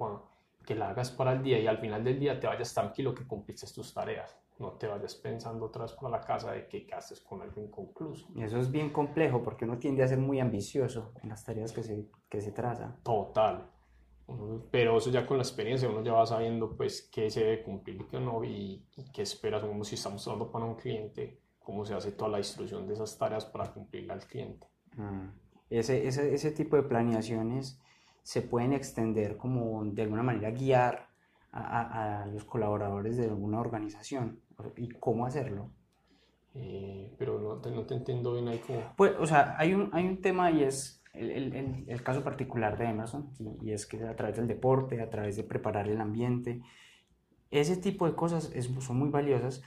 [0.64, 3.26] que la hagas para el día y al final del día te vayas tranquilo que
[3.26, 4.36] cumpliste tus tareas.
[4.58, 8.28] No te vayas pensando otra vez para la casa de que haces con algo inconcluso.
[8.34, 11.72] Y eso es bien complejo porque uno tiende a ser muy ambicioso en las tareas
[11.72, 12.96] que se, que se traza.
[13.02, 13.68] Total.
[14.70, 18.00] Pero eso ya con la experiencia uno ya va sabiendo pues qué se debe cumplir
[18.00, 21.84] y qué no y, y qué esperas, como si estamos trabajando para un cliente, cómo
[21.84, 24.68] se hace toda la distribución de esas tareas para cumplirla al cliente.
[24.96, 25.28] Mm.
[25.70, 27.80] Ese, ese, ese, tipo de planeaciones
[28.22, 31.08] se pueden extender como de alguna manera guiar
[31.50, 34.40] a, a, los colaboradores de alguna organización
[34.76, 35.70] y cómo hacerlo.
[36.54, 38.80] Eh, pero no te, no te entiendo bien ahí cómo...
[38.96, 42.76] Pues, o sea, hay un, hay un tema y es el, el, el, caso particular
[42.76, 46.00] de Emerson, y, y, es que a través del deporte, a través de preparar el
[46.00, 46.60] ambiente,
[47.50, 49.62] ese tipo de cosas es, son muy valiosas,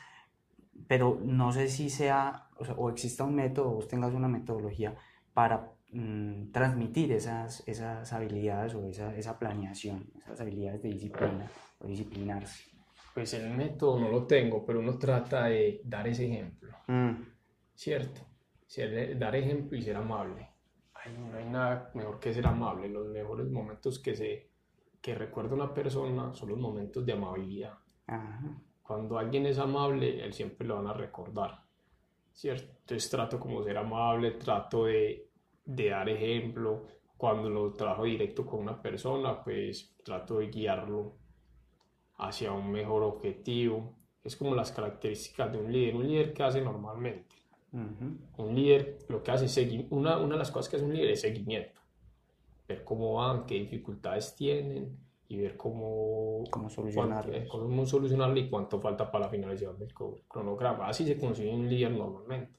[0.87, 4.27] pero no sé si sea, o, sea, o exista un método, o vos tengas una
[4.27, 4.95] metodología
[5.33, 11.87] para mmm, transmitir esas, esas habilidades o esa, esa planeación, esas habilidades de disciplina o
[11.87, 12.65] disciplinarse.
[13.13, 17.13] Pues el método no lo tengo, pero uno trata de dar ese ejemplo, mm.
[17.73, 18.21] ¿cierto?
[18.67, 20.57] Ser, dar ejemplo y ser amable
[21.09, 22.89] no hay nada mejor que ser amable.
[22.89, 24.49] Los mejores momentos que, se,
[25.01, 27.77] que recuerda una persona son los momentos de amabilidad.
[28.87, 31.63] Cuando alguien es amable, él siempre lo van a recordar.
[32.31, 32.71] ¿Cierto?
[32.79, 35.29] Entonces trato como ser amable, trato de,
[35.65, 36.85] de dar ejemplo.
[37.17, 41.15] Cuando lo trabajo directo con una persona, pues trato de guiarlo
[42.17, 43.95] hacia un mejor objetivo.
[44.23, 45.95] Es como las características de un líder.
[45.95, 47.35] Un líder que hace normalmente
[47.71, 51.11] un líder lo que hace es una, una de las cosas que hace un líder
[51.11, 51.81] es seguimiento.
[52.67, 54.97] Ver cómo van, qué dificultades tienen
[55.27, 57.33] y ver cómo, cómo solucionarlo.
[57.33, 60.87] Eh, cómo solucionarlo y cuánto falta para la finalización del cronograma.
[60.87, 62.57] Así se consigue un líder normalmente.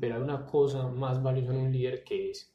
[0.00, 2.54] Pero hay una cosa más valiosa en un líder que es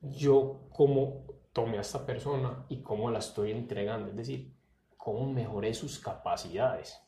[0.00, 4.08] yo cómo tomé a esta persona y cómo la estoy entregando.
[4.08, 4.54] Es decir,
[4.96, 7.04] cómo mejoré sus capacidades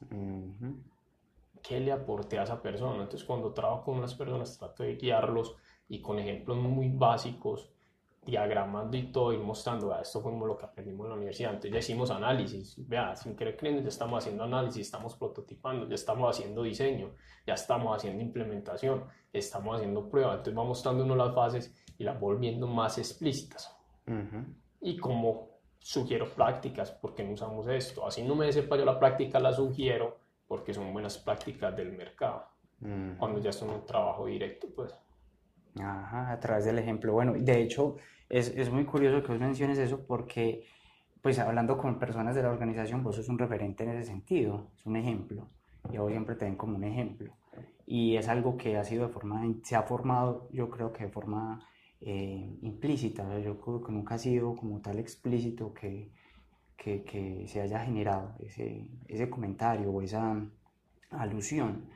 [1.62, 3.02] qué le aporté a esa persona.
[3.02, 5.56] Entonces, cuando trabajo con unas personas, trato de guiarlos
[5.88, 7.70] y con ejemplos muy básicos,
[8.24, 11.50] diagramando y todo, y mostrando, esto fue lo que aprendimos en la universidad.
[11.50, 15.96] Entonces, ya hicimos análisis, vea, sin querer creyendo, ya estamos haciendo análisis, estamos prototipando, ya
[15.96, 17.10] estamos haciendo diseño,
[17.46, 20.38] ya estamos haciendo implementación, estamos haciendo pruebas.
[20.38, 23.76] Entonces, va mostrando uno las fases y las volviendo más explícitas.
[24.80, 28.06] Y como sugiero prácticas, porque no usamos esto?
[28.06, 32.44] Así no me sepa yo la práctica, la sugiero porque son buenas prácticas del mercado.
[33.18, 34.94] Cuando ya son un trabajo directo, pues.
[35.80, 37.12] Ajá, a través del ejemplo.
[37.12, 37.96] Bueno, de hecho,
[38.28, 40.64] es, es muy curioso que vos menciones eso porque,
[41.22, 44.86] pues hablando con personas de la organización, vos sos un referente en ese sentido, es
[44.86, 45.48] un ejemplo.
[45.90, 47.32] Y vos siempre te ven como un ejemplo.
[47.86, 51.10] Y es algo que ha sido de forma, se ha formado, yo creo que de
[51.10, 51.66] forma
[52.00, 53.38] eh, implícita.
[53.40, 56.10] yo creo que nunca ha sido como tal explícito que,
[56.76, 60.44] que, que se haya generado ese, ese comentario o esa
[61.10, 61.86] alusión.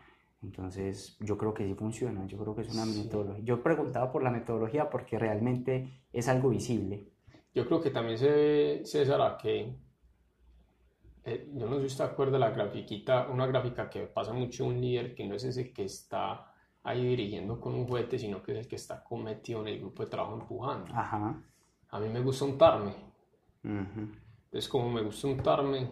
[0.46, 3.02] Entonces, yo creo que sí funciona, yo creo que es una sí.
[3.02, 3.44] metodología.
[3.44, 7.09] Yo preguntaba por la metodología porque realmente es algo visible.
[7.52, 9.76] Yo creo que también se ve, César, que
[11.24, 14.80] eh, yo no sé si usted acuerda la grafiquita, una gráfica que pasa mucho un
[14.80, 16.52] líder que no es ese que está
[16.85, 20.04] ahí dirigiendo con un juguete, sino que es el que está cometido en el grupo
[20.04, 20.94] de trabajo empujando.
[20.94, 21.42] Ajá.
[21.88, 22.94] A mí me gusta untarme.
[23.64, 25.90] Uh entonces, como me gusta untarme,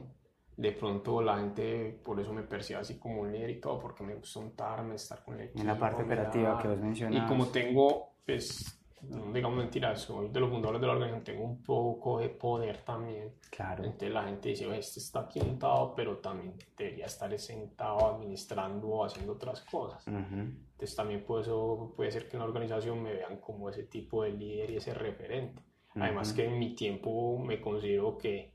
[0.56, 4.04] de pronto la gente por eso me percibe así como un líder y todo, porque
[4.04, 5.60] me gusta untarme, estar con el equipo.
[5.60, 7.24] En la parte operativa que vos mencionabas.
[7.24, 11.44] Y como tengo, pues, no digamos mentiras, soy de los fundadores de la organización, tengo
[11.44, 13.32] un poco de poder también.
[13.50, 13.84] Claro.
[13.84, 19.04] Entonces la gente dice, este está aquí untado, pero también debería estar sentado administrando o
[19.04, 20.06] haciendo otras cosas.
[20.06, 20.56] Uh -huh.
[20.72, 24.22] Entonces también por eso puede ser que en la organización me vean como ese tipo
[24.22, 25.60] de líder y ese referente.
[25.94, 26.04] Uh -huh.
[26.04, 28.53] Además que en mi tiempo me considero que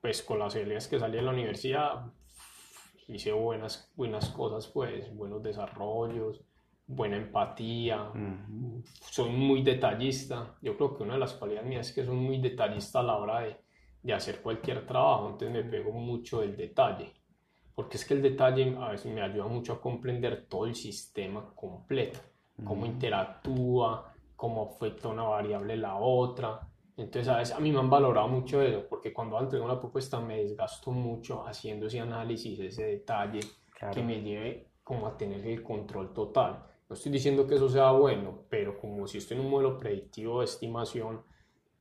[0.00, 2.06] pues con las habilidades que salí de la universidad
[3.08, 6.42] hice buenas, buenas cosas, pues buenos desarrollos,
[6.86, 8.82] buena empatía, -huh.
[9.00, 10.56] soy muy detallista.
[10.62, 13.16] Yo creo que una de las cualidades mías es que soy muy detallista a la
[13.16, 13.56] hora de,
[14.02, 17.12] de hacer cualquier trabajo, entonces me pego mucho del detalle,
[17.74, 21.52] porque es que el detalle a veces me ayuda mucho a comprender todo el sistema
[21.54, 22.20] completo,
[22.64, 26.60] cómo interactúa, cómo afecta una variable la otra,
[26.98, 30.20] entonces, a, veces, a mí me han valorado mucho eso, porque cuando entrego una propuesta
[30.20, 33.94] me desgasto mucho haciendo ese análisis, ese detalle, claro.
[33.94, 36.64] que me lleve como a tener el control total.
[36.88, 40.40] No estoy diciendo que eso sea bueno, pero como si estoy en un modelo predictivo
[40.40, 41.22] de estimación,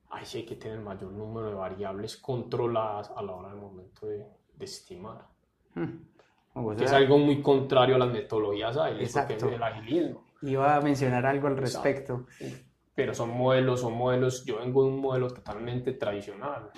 [0.10, 4.06] ahí sí hay que tener mayor número de variables controladas a la hora del momento
[4.06, 4.24] de,
[4.56, 5.26] de estimar.
[5.74, 6.00] Hmm.
[6.54, 10.24] O sea, es algo muy contrario a las metodologías ágiles, porque es el agilismo.
[10.42, 12.26] Iba a mencionar algo al respecto.
[12.98, 16.72] Pero son modelos, son modelos, yo vengo de un modelo totalmente tradicional.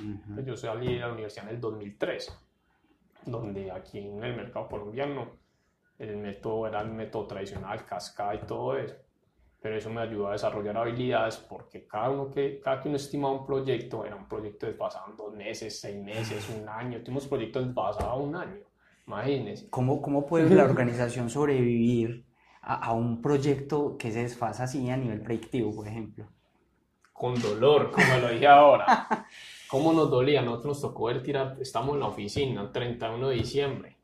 [0.45, 2.37] Yo salí de la universidad en el 2003,
[3.25, 5.37] donde aquí en el mercado colombiano
[5.97, 8.95] el método era el método tradicional, cascada y todo eso.
[9.61, 13.33] Pero eso me ayudó a desarrollar habilidades porque cada, uno que, cada que uno estimaba
[13.39, 17.01] un proyecto, era un proyecto desfasado en dos meses, seis meses, un año.
[17.01, 18.65] Tuvimos proyectos desfasados un año,
[19.07, 19.69] imagínense.
[19.69, 22.25] ¿Cómo, cómo puede la organización sobrevivir
[22.69, 26.25] a, a, un proyecto que se desfasa así a nivel predictivo, por ejemplo?
[27.11, 29.25] Con dolor, como lo dije ahora.
[29.69, 30.41] ¿Cómo nos dolía?
[30.41, 33.95] Nosotros nos tocó ver tirar, estamos en la oficina el 31 de diciembre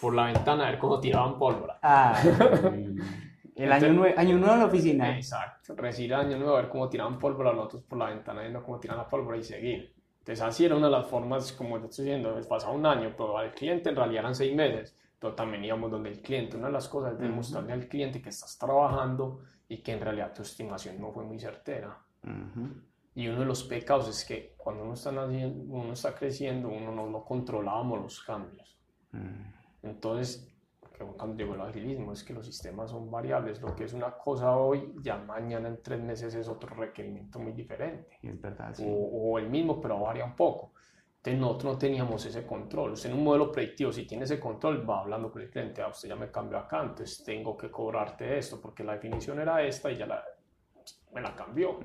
[0.00, 1.78] por la ventana a ver cómo tiraban pólvora.
[1.82, 2.16] Ah,
[3.56, 5.16] el año, nuevo, año nuevo en la oficina.
[5.16, 8.78] Exacto, recibir año nuevo a ver cómo tiraban pólvora, nosotros por la ventana viendo cómo
[8.78, 9.92] tiran la pólvora y seguir.
[10.20, 13.36] Entonces así era una de las formas, como yo estoy diciendo, pasaba un año, pero
[13.38, 16.56] al cliente en realidad eran seis meses, pero también íbamos donde el cliente.
[16.56, 20.32] Una de las cosas es demostrarle al cliente que estás trabajando y que en realidad
[20.32, 21.98] tu estimación no fue muy certera.
[23.14, 26.92] Y uno de los pecados es que cuando uno está, naciendo, uno está creciendo, uno
[26.92, 28.78] no, no controlábamos los cambios.
[29.82, 30.48] Entonces,
[31.16, 33.60] cuando llegó el agilismo es que los sistemas son variables.
[33.60, 37.52] Lo que es una cosa hoy, ya mañana en tres meses es otro requerimiento muy
[37.52, 38.18] diferente.
[38.22, 38.84] Es verdad, sí.
[38.86, 40.72] o, o, el mismo, pero varía un poco.
[41.18, 42.92] Entonces nosotros no teníamos ese control.
[42.92, 45.88] Usted en un modelo predictivo, si tiene ese control, va hablando con el cliente, ah,
[45.88, 49.90] usted ya me cambió acá, entonces tengo que cobrarte esto, porque la definición era esta
[49.90, 50.24] y ya la,
[51.12, 51.80] me la cambió.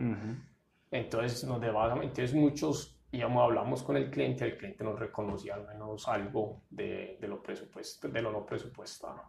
[0.92, 6.08] Entonces, nos entonces muchos íbamos, hablamos con el cliente, el cliente nos reconocía al menos
[6.08, 9.24] algo de, de lo, presupuesto, de lo no presupuestado.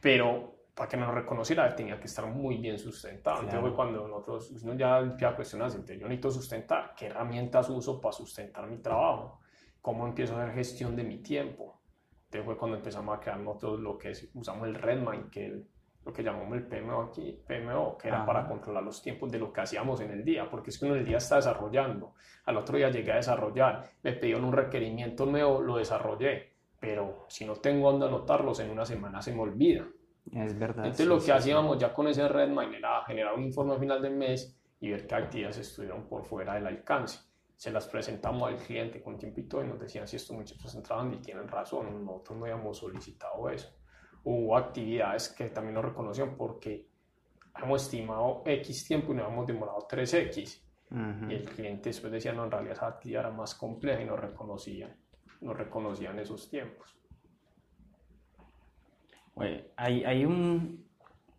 [0.00, 3.42] Pero para que nos reconociera tenía que estar muy bien sustentado.
[3.42, 8.00] Entonces, cuando nosotros uno ya empieza a cuestionarse, entonces yo necesito sustentar, ¿qué herramientas uso
[8.00, 9.40] para sustentar mi trabajo?
[9.82, 11.82] ¿Cómo empiezo a hacer gestión de mi tiempo?
[12.26, 15.68] Entonces fue cuando empezamos a crear nosotros lo que es, usamos el Redmine, que el,
[16.04, 19.52] lo que llamamos el PMO aquí, PMO, que era para controlar los tiempos de lo
[19.52, 22.14] que hacíamos en el día, porque es que uno en el día está desarrollando,
[22.44, 27.44] al otro día llegué a desarrollar, me pidieron un requerimiento nuevo, lo desarrollé, pero si
[27.44, 29.84] no tengo donde anotarlos, en una semana se me olvida.
[30.32, 30.84] Es verdad.
[30.84, 34.16] Entonces lo que hacíamos ya con ese Redmine era generar un informe al final del
[34.16, 37.20] mes y ver qué actividades estuvieron por fuera del alcance.
[37.56, 41.16] Se las presentamos al cliente con tiempito y nos decían si estos muchachos entraban y
[41.18, 43.78] tienen razón, nosotros no habíamos solicitado eso
[44.24, 46.86] hubo actividades que también nos reconocían porque
[47.62, 50.62] hemos estimado X tiempo y nos hemos demorado 3X.
[50.90, 54.18] Y el cliente después decía, no, en realidad esa actividad era más compleja y nos
[54.18, 54.96] reconocían,
[55.42, 56.96] nos reconocían esos tiempos.
[59.76, 60.84] Hay, hay un,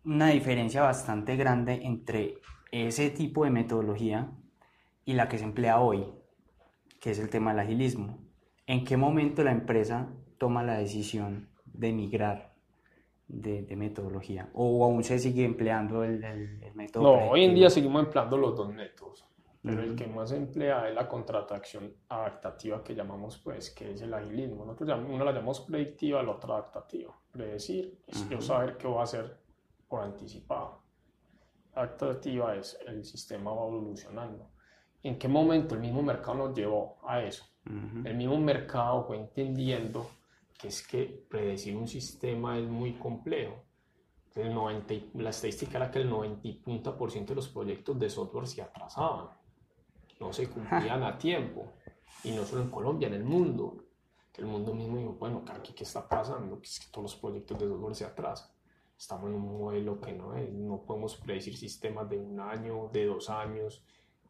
[0.04, 2.38] una diferencia bastante grande entre
[2.72, 4.30] ese tipo de metodología
[5.04, 6.06] y la que se emplea hoy,
[7.00, 8.18] que es el tema del agilismo.
[8.66, 10.08] ¿En qué momento la empresa
[10.38, 12.54] toma la decisión de migrar
[13.26, 14.48] de, metodología?
[14.54, 17.02] ¿O aún se sigue empleando el, el, método?
[17.02, 19.24] No, hoy en día seguimos empleando los dos métodos,
[19.62, 24.00] pero el que más se emplea es la contratación adaptativa que llamamos, pues, que es
[24.00, 24.64] el agilismo.
[24.64, 27.14] Nosotros una la llamamos predictiva, la otra adaptativa.
[27.30, 29.38] Predecir es yo saber qué va a hacer
[29.86, 30.82] por anticipado.
[31.74, 34.50] Adaptativa es el sistema va evolucionando.
[35.02, 37.44] ¿En qué momento el mismo mercado nos llevó a eso?
[38.04, 40.06] El mismo mercado fue entendiendo
[40.58, 43.64] que es que predecir un sistema es muy complejo.
[44.34, 49.28] El 90, la estadística era que el 90% de los proyectos de software se atrasaban,
[50.20, 51.72] no se cumplían a tiempo,
[52.22, 53.84] y no solo en Colombia, en el mundo.
[54.36, 57.58] El mundo mismo dijo, bueno, aquí qué está pasando, que es que todos los proyectos
[57.58, 58.50] de software se atrasan.
[58.96, 63.06] Estamos en un modelo que no es, no podemos predecir sistemas de un año, de
[63.06, 63.82] dos años,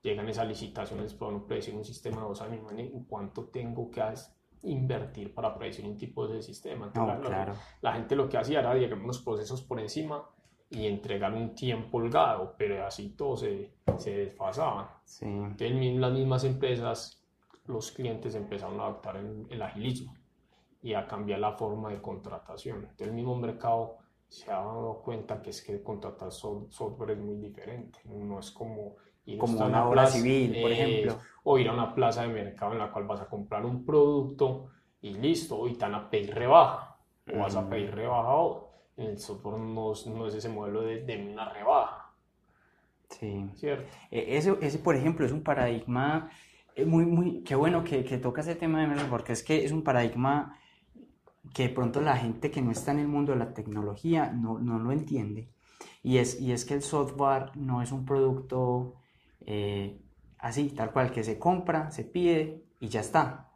[0.02, 4.00] llegan esas licitaciones, pero no predecir un sistema de dos años, ¿en cuánto tengo que
[4.00, 4.40] hacer?
[4.62, 6.92] invertir para predecir un tipo de sistema.
[6.92, 7.54] claro.
[7.80, 10.28] la, gente lo que hacía era diagramas los procesos por encima
[10.70, 15.00] y entregar un tiempo holgado, pero así todo se, se desfasaba.
[15.04, 15.26] Sí.
[15.26, 17.24] Entonces las mismas empresas,
[17.66, 20.14] los clientes empezaron a adoptar el, el, agilismo
[20.80, 22.78] y a cambiar la forma de contratación.
[22.78, 27.36] Entonces el mismo mercado se ha dado cuenta que es que contratar software es muy
[27.36, 28.94] diferente, no es como
[29.38, 31.18] como una obra civil, por ejemplo.
[31.44, 34.68] O ir a una plaza de mercado en la cual vas a comprar un producto
[35.00, 36.98] y listo, y te van a pedir rebaja,
[37.32, 37.94] o vas a pedir mm.
[37.94, 38.69] rebaja o en
[39.02, 42.12] el software no, no, es ese modelo de, de una rebaja.
[43.08, 43.50] Sí.
[43.56, 43.84] ¿Cierto?
[44.10, 46.30] E, ese, ese, por ejemplo, es un paradigma
[46.74, 49.72] eh, muy, muy, qué bueno que, que toca ese tema de porque es que es
[49.72, 50.56] un paradigma
[51.54, 54.58] que de pronto la gente que no está en el mundo de la tecnología no,
[54.58, 55.50] no lo entiende.
[56.02, 58.94] Y es, y es que el software no es un producto
[59.46, 60.00] eh,
[60.38, 63.50] así, tal cual, que se compra, se pide y ya está.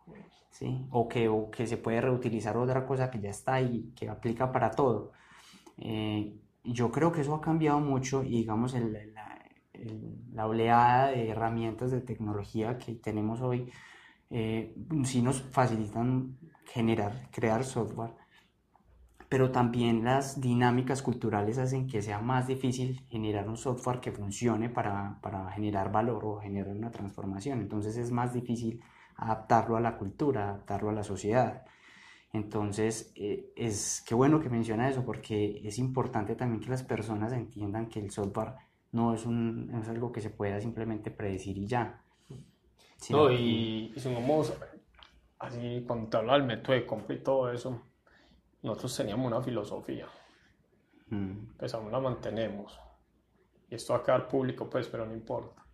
[0.50, 0.86] ¿sí?
[0.90, 4.52] O, que, o que se puede reutilizar otra cosa que ya está y que aplica
[4.52, 5.12] para todo.
[5.78, 9.38] Eh, yo creo que eso ha cambiado mucho y digamos el, la,
[10.32, 13.70] la, oleada de herramientas de tecnología que tenemos hoy
[14.30, 18.14] eh, sí nos facilitan generar, crear software,
[19.28, 24.70] pero también las dinámicas culturales hacen que sea más difícil generar un software que funcione
[24.70, 27.60] para, para generar valor o generar una transformación.
[27.60, 28.80] Entonces es más difícil
[29.16, 31.64] adaptarlo a la cultura, adaptarlo a la sociedad.
[32.34, 37.32] Entonces, eh, es qué bueno que menciona eso, porque es importante también que las personas
[37.32, 38.54] entiendan que el software
[38.90, 42.02] no es, un, es algo que se pueda simplemente predecir y ya.
[43.10, 44.52] No, y, y sumamos,
[45.38, 47.80] así cuando te habla del método de compra y todo eso,
[48.62, 50.08] nosotros teníamos una filosofía,
[51.10, 51.56] mm.
[51.56, 52.80] pues aún la mantenemos.
[53.70, 55.64] Y esto va a quedar público, pues, pero no importa.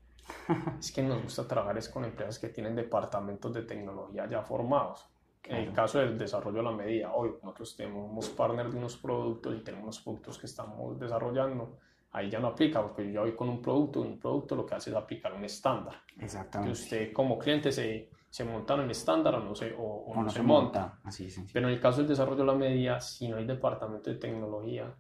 [0.78, 5.09] es que nos gusta trabajar es con empresas que tienen departamentos de tecnología ya formados.
[5.44, 9.56] En el caso del desarrollo a la medida, hoy nosotros tenemos partners de unos productos
[9.56, 11.78] y tenemos unos productos que estamos desarrollando.
[12.12, 14.74] Ahí ya no aplica, porque yo ya voy con un producto, un producto lo que
[14.74, 15.94] hace es aplicar un estándar.
[16.18, 16.72] Exactamente.
[16.72, 20.42] Que usted como cliente se, se monta en estándar o no se, o, no, se,
[20.42, 20.98] monta.
[21.04, 24.10] Así, sí, Pero en el caso del desarrollo a la medida, si no hay departamento
[24.10, 24.92] de tecnología,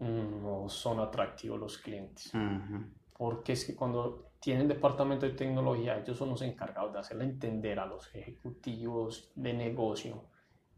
[0.00, 2.32] no son atractivos los clientes.
[3.18, 7.78] Porque es que cuando tienen departamento de tecnología, ellos son los encargados de hacerle entender
[7.78, 10.24] a los ejecutivos de negocio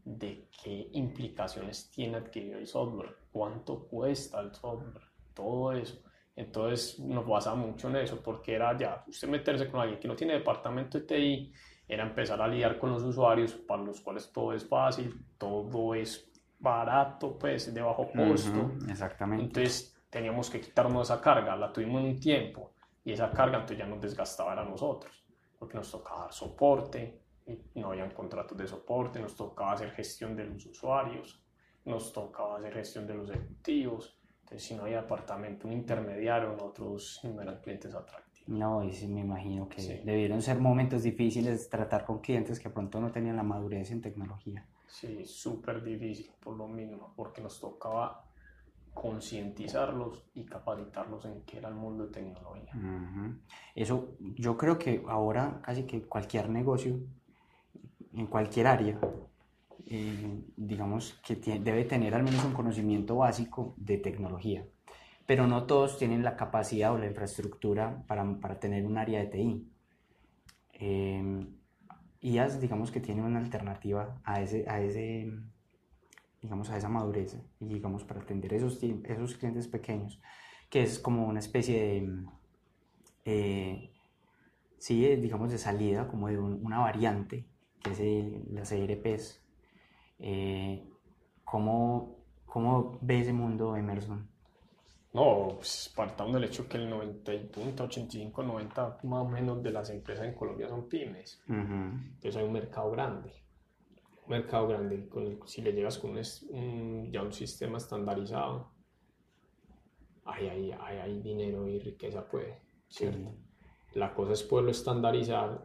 [0.03, 6.01] de qué implicaciones tiene adquirir el software, cuánto cuesta el software, todo eso.
[6.35, 10.15] Entonces nos basa mucho en eso, porque era ya usted meterse con alguien que no
[10.15, 11.53] tiene departamento de TI,
[11.87, 16.31] era empezar a lidiar con los usuarios para los cuales todo es fácil, todo es
[16.57, 18.71] barato, pues de bajo costo.
[18.89, 19.45] exactamente.
[19.45, 23.87] Entonces teníamos que quitarnos esa carga, la tuvimos un tiempo y esa carga entonces ya
[23.87, 25.25] nos desgastaba a nosotros,
[25.57, 30.35] porque nos tocaba dar soporte, y no habían contratos de soporte, nos tocaba hacer gestión
[30.35, 31.43] de los usuarios,
[31.85, 37.19] nos tocaba hacer gestión de los ejecutivos, entonces si no había departamento, un intermediario, nosotros
[37.23, 38.49] no eran clientes atractivos.
[38.49, 42.99] No, y sí me imagino que debieron ser momentos difíciles tratar con clientes que pronto
[42.99, 44.67] no tenían la madurez en tecnología.
[44.87, 48.30] Sí, súper difícil por lo mismo, porque nos tocaba
[48.93, 52.71] concientizarlos y capacitarlos en qué era el mundo de tecnología.
[53.75, 56.99] Eso, yo creo que ahora casi que cualquier negocio,
[58.13, 58.99] en cualquier área,
[59.85, 64.65] eh, digamos que debe tener al menos un conocimiento básico de tecnología,
[65.25, 69.27] pero no todos tienen la capacidad o la infraestructura para, para tener un área de
[69.27, 69.67] TI.
[70.73, 71.47] Eh,
[72.21, 75.31] IAS, digamos que tiene una alternativa a ese, a ese
[76.41, 80.19] digamos, a esa madurez y digamos para atender esos, esos clientes pequeños,
[80.69, 82.25] que es como una especie de,
[83.25, 83.91] eh,
[84.77, 87.45] sí, digamos, de salida, como de una variante,
[87.83, 89.43] que es las ERPs.
[90.19, 90.87] Eh,
[91.43, 94.29] ¿cómo, ¿Cómo ve ese mundo, Emerson?
[95.13, 99.89] No, pues partamos del hecho que el 90, 85, 90 más o menos de las
[99.89, 101.41] empresas en Colombia son pymes.
[101.47, 103.33] Entonces hay un mercado grande
[104.27, 108.71] mercado grande, con si le llegas con un, ya un sistema estandarizado,
[110.25, 112.47] hay, hay, hay, hay, dinero y riqueza, pues,
[112.87, 113.33] ¿cierto?
[113.93, 115.63] La cosa es poderlo estandarizar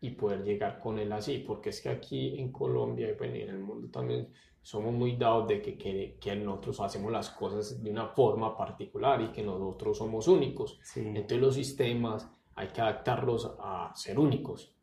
[0.00, 3.60] y poder llegar con él así, porque es que aquí en Colombia y en el
[3.60, 4.28] mundo también
[4.60, 9.20] somos muy dados de que, que, que, nosotros hacemos las cosas de una forma particular
[9.20, 10.78] y que nosotros somos únicos.
[10.96, 14.74] Entonces los sistemas hay que adaptarlos a ser únicos.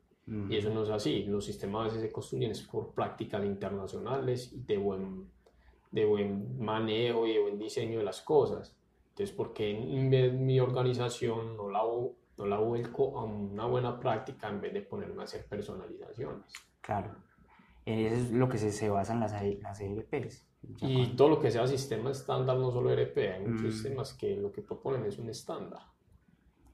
[0.48, 1.24] Y eso no es así.
[1.24, 5.28] Los sistemas a veces se construyen por prácticas internacionales y de buen,
[5.92, 8.78] de buen manejo y de buen diseño de las cosas.
[9.10, 11.82] Entonces, ¿por qué en mi organización no la,
[12.38, 16.54] no la vuelco a una buena práctica en vez de ponerme a hacer personalizaciones?
[16.82, 17.16] Claro.
[17.86, 20.46] Eso es lo que se, se basa en las, las ERPs.
[20.82, 23.72] Y todo lo que sea sistema estándar, no solo ERP, hay muchos mm.
[23.72, 25.82] sistemas que lo que proponen es un estándar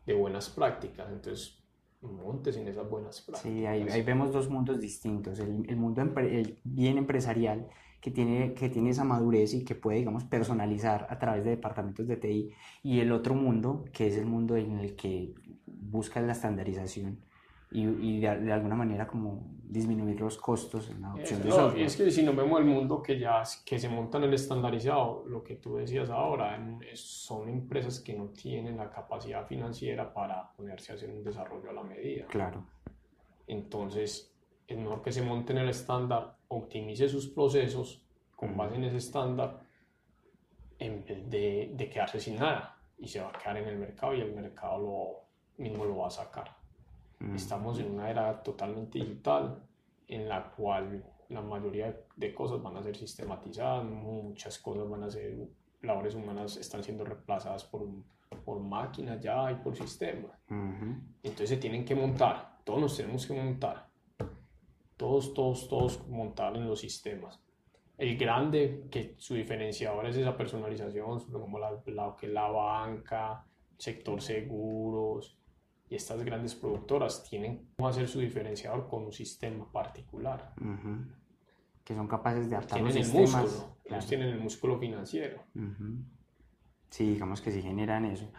[0.06, 1.08] de buenas prácticas.
[1.12, 1.64] Entonces,
[2.12, 3.52] montes en esas buenas prácticas.
[3.52, 5.40] Sí, ahí, ahí vemos dos mundos distintos.
[5.40, 6.04] El, el mundo
[6.64, 7.68] bien empresarial
[8.02, 12.08] que tiene, que tiene esa madurez y que puede, digamos, personalizar a través de departamentos
[12.08, 12.52] de TI,
[12.84, 15.34] y el otro mundo, que es el mundo en el que
[15.66, 17.20] busca la estandarización
[17.72, 21.82] y, y de, alguna manera como disminuir los costos en la opción de software.
[21.82, 24.34] Y es que si no vemos el mundo que ya que se monta en el
[24.34, 26.58] estandarizado, lo que tú decías ahora,
[26.94, 31.74] son empresas que no tienen la capacidad financiera para ponerse a hacer un desarrollo a
[31.74, 32.26] la medida.
[32.28, 32.66] Claro.
[33.48, 34.34] Entonces,
[34.68, 38.04] es mejor que se monte en el estándar, optimice sus procesos
[38.36, 39.60] con base en ese estándar,
[40.80, 42.78] en vez de, de quedarse sin nada.
[42.98, 45.26] Y se va a quedar en el mercado y el mercado lo,
[45.58, 46.56] mismo lo va a sacar.
[47.20, 47.36] Mm.
[47.36, 49.64] Estamos en una era totalmente digital
[50.08, 55.10] en la cual la mayoría de cosas van a ser sistematizadas, muchas cosas van a
[55.10, 55.48] ser
[55.82, 57.88] labores humanas están siendo reemplazadas por,
[58.44, 60.32] por máquinas ya y por sistemas.
[60.50, 63.88] Entonces se tienen que montar, todos nos tenemos que montar,
[64.98, 67.40] todos, todos, todos montar en los sistemas.
[67.98, 73.46] El grande, que su diferenciador es esa personalización, como la, la, que la banca,
[73.78, 75.38] sector seguros,
[75.90, 80.54] y estas grandes productoras tienen que hacer su diferenciador con un sistema particular.
[81.84, 83.44] Que son capaces de adaptar tienen los el sistemas.
[83.44, 85.44] Músculo, Ellos tienen el músculo financiero.
[86.90, 88.32] Sí, digamos que sí generan eso.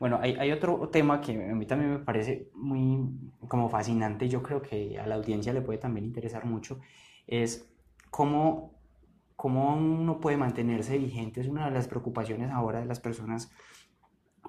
[0.00, 3.08] Bueno, hay, hay, otro tema que a mí también me parece muy
[3.46, 6.80] como fascinante, yo creo que a la audiencia le puede también interesar mucho,
[7.26, 7.72] es
[8.10, 8.74] cómo,
[9.36, 11.40] cómo uno puede mantenerse vigente.
[11.40, 13.52] Es una de las preocupaciones ahora de las personas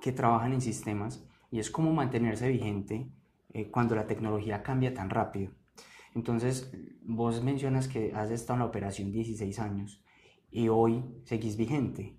[0.02, 3.08] que trabajan en sistemas y es cómo mantenerse vigente
[3.54, 5.52] eh, cuando la tecnología cambia tan rápido.
[6.14, 6.72] Entonces,
[7.04, 10.04] vos mencionas que has estado en la operación 16 años
[10.52, 12.18] y hoy seguís vigente.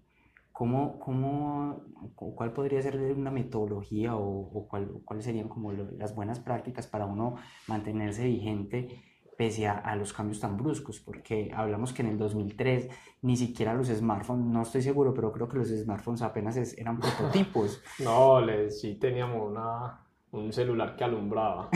[0.53, 1.83] ¿Cómo, cómo,
[2.15, 7.37] ¿Cuál podría ser una metodología o, o cuáles serían como las buenas prácticas para uno
[7.67, 9.03] mantenerse vigente
[9.37, 11.01] pese a, a, los cambios tan bruscos?
[11.01, 12.89] Porque hablamos que en el 2003
[13.23, 17.83] ni siquiera los smartphones, no estoy seguro, pero creo que los smartphones apenas eran prototipos.
[18.05, 20.01] no, les, sí teníamos una,
[20.33, 21.71] un celular que alumbraba,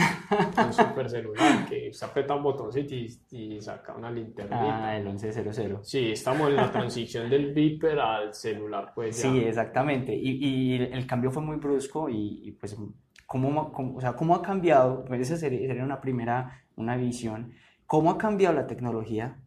[0.65, 4.87] un super celular que se aprieta un botoncito y, y saca una linterna.
[4.87, 5.83] Ah, el 1100.
[5.83, 9.29] Sí, estamos en la transición del beeper al celular, pues ya.
[9.29, 10.15] Sí, exactamente.
[10.15, 12.77] Y, y el cambio fue muy brusco y, y pues,
[13.25, 15.05] ¿cómo, cómo, o sea, ¿cómo ha cambiado?
[15.05, 17.53] Pues esa sería una primera, una visión.
[17.85, 19.41] ¿Cómo ha cambiado la tecnología?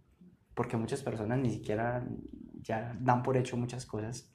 [0.54, 2.06] Porque muchas personas ni siquiera
[2.62, 4.30] ya dan por hecho muchas cosas.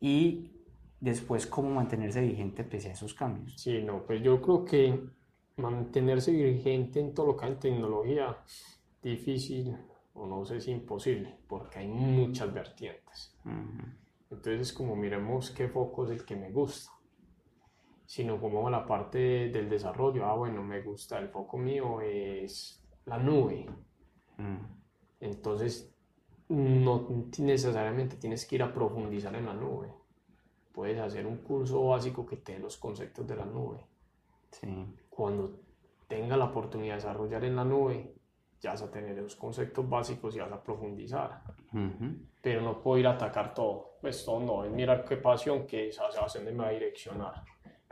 [0.00, 0.52] Y
[1.00, 3.60] después cómo mantenerse vigente pese a esos cambios.
[3.60, 5.00] Sí, no, pues yo creo que
[5.56, 8.36] mantenerse vigente en todo lo que hay en tecnología,
[9.02, 9.76] difícil
[10.14, 13.36] o no sé si imposible, porque hay muchas vertientes.
[14.30, 16.90] Entonces, como miremos qué foco es el que me gusta,
[18.10, 23.18] sino como la parte del desarrollo, ah, bueno, me gusta, el foco mío es la
[23.18, 23.66] nube.
[25.20, 25.94] Entonces,
[26.48, 27.06] no
[27.38, 30.00] necesariamente tienes que ir a profundizar en la nube
[30.72, 33.84] puedes hacer un curso básico que te dé los conceptos de la nube.
[34.50, 34.66] Sí.
[35.08, 35.60] Cuando
[36.08, 38.14] tenga la oportunidad de desarrollar en la nube,
[38.60, 41.42] ya vas a tener esos conceptos básicos y vas a profundizar.
[42.42, 43.98] Pero no puedo ir a atacar todo.
[44.00, 46.08] Pues todo no, es mirar qué pasión, que esa
[46.42, 47.44] me va a direccionar.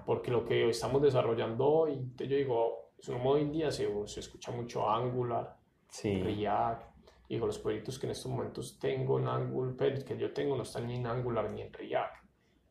[0.08, 2.92] Porque lo que estamos desarrollando hoy, yo digo,
[3.26, 5.54] hoy en día se, se escucha mucho Angular,
[5.86, 6.22] sí.
[6.22, 6.96] React.
[7.28, 10.86] Digo, los proyectos que en estos momentos tengo en Angular, que yo tengo no están
[10.86, 12.24] ni en Angular ni en React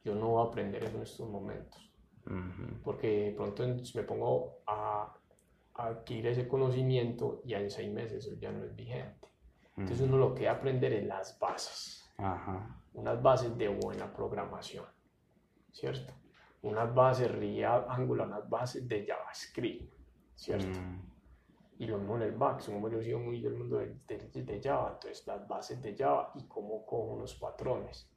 [0.07, 1.91] yo no voy a aprender eso en estos momentos.
[2.83, 3.63] Porque pronto
[3.93, 5.13] me pongo a,
[5.75, 9.27] adquirir ese conocimiento y en seis meses ya no es vigente.
[9.75, 12.09] Entonces uno lo que va a aprender es las bases.
[12.93, 14.85] Unas bases de buena programación.
[15.71, 16.13] ¿Cierto?
[16.61, 19.93] Unas bases React, Angular, unas bases de JavaScript.
[20.35, 20.79] ¿Cierto?
[21.79, 24.93] Y lo mismo en el back, como yo sigo muy del mundo de, de, Java,
[24.93, 28.09] entonces las bases de Java y cómo cojo unos patrones.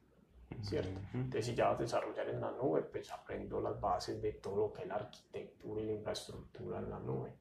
[0.61, 0.99] ¿cierto?
[1.13, 4.67] Entonces, si ya vas a desarrollar en la nube, pues aprendo las bases de todo
[4.67, 7.33] lo que es la arquitectura y la infraestructura en la nube,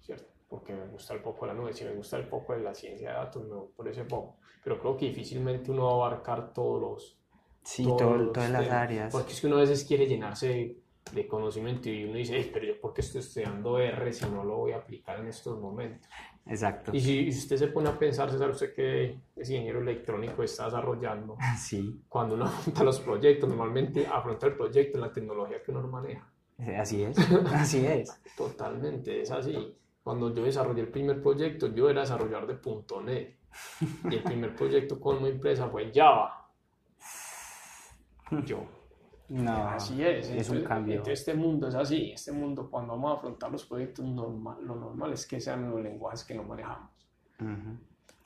[0.00, 0.32] ¿cierto?
[0.48, 2.74] Porque me gusta el poco de la nube, si me gusta el poco de la
[2.74, 4.36] ciencia de datos, me voy por ese poco.
[4.62, 7.18] Pero creo que difícilmente uno va a abarcar todos los...
[7.64, 9.12] Sí, todas las áreas.
[9.12, 10.76] Porque es que uno a veces quiere llenarse
[11.12, 14.72] de, conocimiento y uno dice, pero yo porque estoy estudiando R si no lo voy
[14.72, 16.08] a aplicar en estos momentos.
[16.46, 16.90] Exacto.
[16.94, 21.36] Y si usted se pone a pensar, César, usted que es ingeniero electrónico, está desarrollando,
[21.58, 22.02] sí.
[22.08, 26.30] cuando uno afronta los proyectos, normalmente afronta el proyecto en la tecnología que uno maneja.
[26.78, 27.16] Así es,
[27.52, 28.20] así es.
[28.36, 29.74] Totalmente, es así.
[30.02, 33.36] Cuando yo desarrollé el primer proyecto, yo era desarrollador de .NET.
[34.10, 36.43] Y el primer proyecto con mi empresa fue Java.
[38.42, 38.64] Yo.
[39.28, 40.30] No, así es.
[40.30, 41.02] Es un cambio.
[41.06, 42.12] este mundo es así.
[42.12, 45.80] Este mundo, cuando vamos a afrontar los proyectos, normal, lo normal es que sean los
[45.80, 46.90] lenguajes que no manejamos.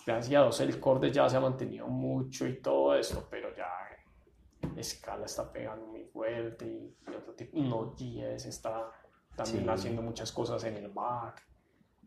[0.05, 3.55] Gracias a Dios, el core de Java se ha mantenido mucho y todo esto, pero
[3.55, 3.69] ya
[4.83, 8.91] Scala está pegando muy fuerte y, otro tipo, Node.js está
[9.37, 11.47] también haciendo muchas cosas en el back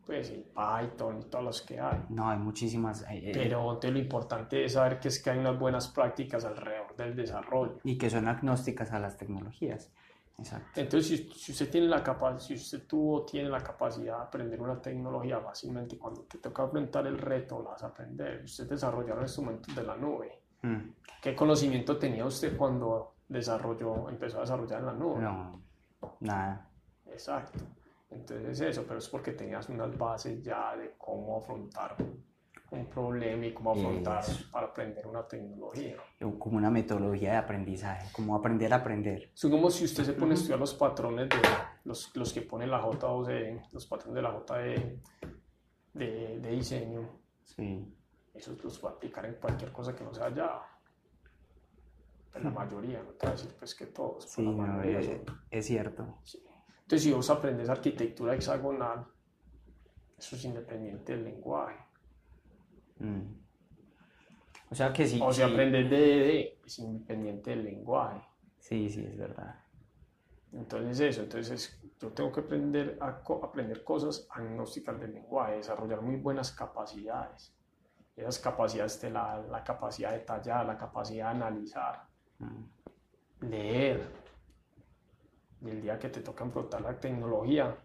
[0.04, 2.04] pues el Python y todos los que hay.
[2.08, 3.02] No, hay muchísimas.
[3.02, 6.94] Eh, eh, Pero lo importante es saber que es que hay unas buenas prácticas alrededor
[6.96, 7.78] del desarrollo.
[7.84, 9.92] Y que son agnósticas a las tecnologías.
[10.38, 10.80] Exacto.
[10.80, 14.80] Entonces, si, usted tiene la capacidad, si usted tuvo, tiene la capacidad de aprender una
[14.80, 18.42] tecnología fácilmente, cuando te toca enfrentar el reto, la vas a aprender.
[18.44, 20.40] Usted desarrolló instrumentos de la nube.
[20.62, 20.90] Mm.
[21.20, 25.20] ¿Qué conocimiento tenía usted cuando desarrolló, empezó a desarrollar en la nube?
[25.22, 25.62] No,
[26.20, 26.68] nada.
[27.06, 27.60] Exacto.
[28.14, 31.96] Entonces eso, pero es porque tenías unas bases ya de cómo afrontar
[32.70, 35.96] un problema y cómo afrontar para aprender una tecnología.
[36.38, 39.30] Como una metodología de aprendizaje, como aprender a aprender.
[39.34, 41.36] Es como si usted se pone a estudiar los patrones de
[41.84, 45.00] los, los que pone la J2E, los patrones de la JE
[45.92, 47.20] de, de diseño.
[47.44, 47.94] Sí.
[48.32, 50.66] Esos los va a aplicar en cualquier cosa que no sea Java.
[52.34, 54.24] En la mayoría, no te voy a decir pues que todos.
[54.24, 55.10] Sí, no, es,
[55.50, 56.18] es, cierto.
[56.92, 59.06] Entonces, si vos aprendes arquitectura hexagonal,
[60.18, 61.78] eso es independiente del lenguaje.
[62.98, 63.32] Mm.
[64.70, 65.18] O sea que sí.
[65.22, 68.20] O si aprendes DDD, es independiente del lenguaje.
[68.58, 69.58] Sí, sí, es verdad.
[70.52, 76.16] Entonces eso, entonces yo tengo que aprender a aprender cosas agnósticas del lenguaje, desarrollar muy
[76.16, 77.56] buenas capacidades.
[78.14, 82.06] Esas capacidades, la, la capacidad de tallar, la capacidad de analizar,
[82.38, 83.46] mm.
[83.48, 84.21] leer.
[85.64, 87.76] Y el día que te toca enfrentar la tecnología,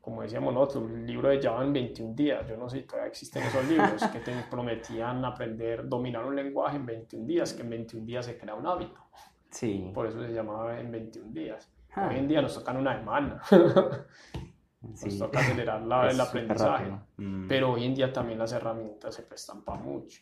[0.00, 3.08] como decíamos nosotros, el libro de Java en 21 días, yo no sé si todavía
[3.08, 7.70] existen esos libros que te prometían aprender, dominar un lenguaje en 21 días, que en
[7.70, 9.00] 21 días se crea un hábito.
[9.50, 9.90] Sí.
[9.94, 11.72] Por eso se llamaba en 21 días.
[11.94, 12.08] Ah.
[12.10, 13.40] Hoy en día nos tocan una semana.
[14.82, 16.92] nos toca acelerar la, el aprendizaje.
[17.16, 17.48] Mm.
[17.48, 20.20] Pero hoy en día también las herramientas se prestan para mucho.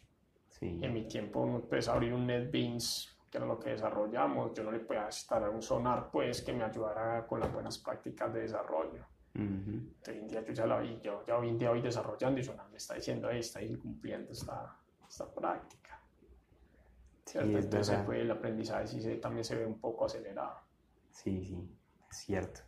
[0.49, 0.79] Sí.
[0.81, 4.53] En mi tiempo a abrir un NetBeans, que era lo que desarrollamos.
[4.53, 8.33] Yo no le podía instalar un sonar, pues, que me ayudara con las buenas prácticas
[8.35, 11.81] de desarrollo Hoy en día yo ya la vi, yo ya hoy en día voy
[11.81, 14.77] desarrollando y me está diciendo, ahí está incumpliendo esta,
[15.09, 15.99] esta práctica.
[17.25, 17.59] ¿cierto?
[17.59, 20.59] Entonces pues, el aprendizaje sí se, también se ve un poco acelerado.
[21.11, 21.79] Sí, sí,
[22.11, 22.61] es cierto.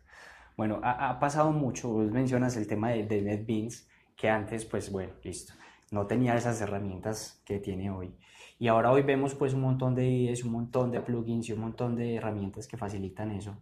[0.57, 4.91] Bueno, ha, ha pasado mucho, vos mencionas el tema de, de, NetBeans, que antes, pues
[4.91, 5.53] bueno, listo,
[5.91, 8.17] no tenía esas herramientas que tiene hoy.
[8.57, 11.59] Y ahora hoy vemos pues un montón de IDEs, un montón de plugins y un
[11.59, 13.55] montón de herramientas que facilitan eso.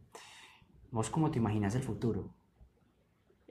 [0.91, 2.29] ¿Vos cómo te imaginas el futuro?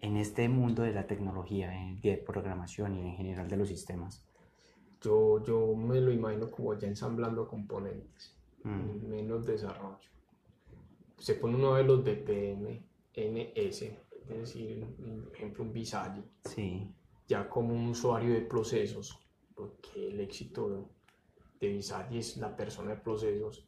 [0.03, 1.70] en este mundo de la tecnología,
[2.03, 4.26] de programación y en general de los sistemas?
[5.01, 9.09] Yo, yo me lo imagino como ya ensamblando componentes, mm.
[9.09, 9.99] menos desarrollo.
[11.18, 12.82] Se pone uno de los DPM,
[13.14, 14.84] NS, es decir,
[15.24, 16.93] por ejemplo un Visage, sí.
[17.28, 19.20] ya como un usuario de procesos,
[19.55, 20.90] porque el éxito
[21.63, 23.65] de Visage es la persona de procesos,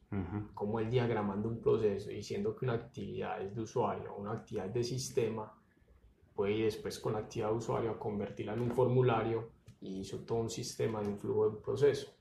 [0.53, 4.83] como el diagramando un proceso, diciendo que una actividad es de usuario, una actividad de
[4.83, 5.53] sistema,
[6.35, 10.19] puede ir después con la actividad de usuario a convertirla en un formulario y hizo
[10.19, 12.13] todo un sistema de un flujo de proceso.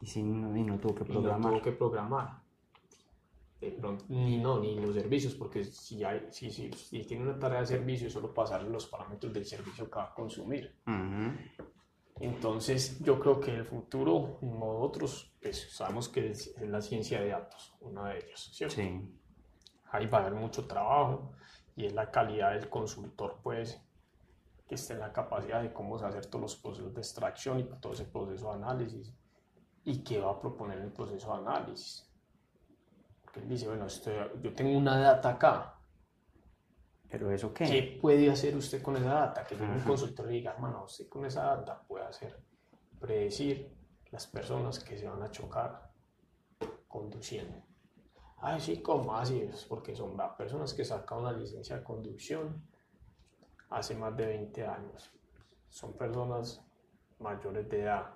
[0.00, 1.40] Y, sin, no tuvo que programar.
[1.40, 2.40] no tuvo que programar.
[3.60, 7.38] De pronto, ni no, ni los servicios, porque si, hay, si, si, si tiene una
[7.38, 10.74] tarea de servicio, solo pasarle los parámetros del servicio que va a consumir.
[12.20, 17.74] Entonces, yo creo que el futuro, nosotros, pues sabemos que es, la ciencia de datos,
[17.80, 18.76] una de ellas, ¿cierto?
[18.76, 19.18] Sí.
[19.90, 21.32] Ahí va a haber mucho trabajo
[21.74, 23.80] y es la calidad del consultor, pues,
[24.68, 27.94] que esté en la capacidad de cómo hacer todos los procesos de extracción y todo
[27.94, 29.14] ese proceso de análisis
[29.84, 32.06] y qué va a proponer el proceso de análisis.
[33.24, 33.86] Porque él dice, bueno,
[34.42, 35.79] yo tengo una data acá.
[37.10, 37.64] ¿Pero eso qué?
[37.64, 39.44] ¿Qué puede hacer usted con esa data?
[39.44, 42.40] Que un consultor le diga, hermano, usted con esa data puede hacer,
[43.00, 43.74] predecir
[44.10, 45.90] las personas que se van a chocar
[46.88, 47.70] conduciendo
[48.42, 49.42] Ay, sí, ¿cómo así?
[49.42, 52.66] Es porque son personas que sacan una licencia de conducción
[53.68, 55.12] hace más de 20 años.
[55.68, 56.64] Son personas
[57.18, 58.14] mayores de edad.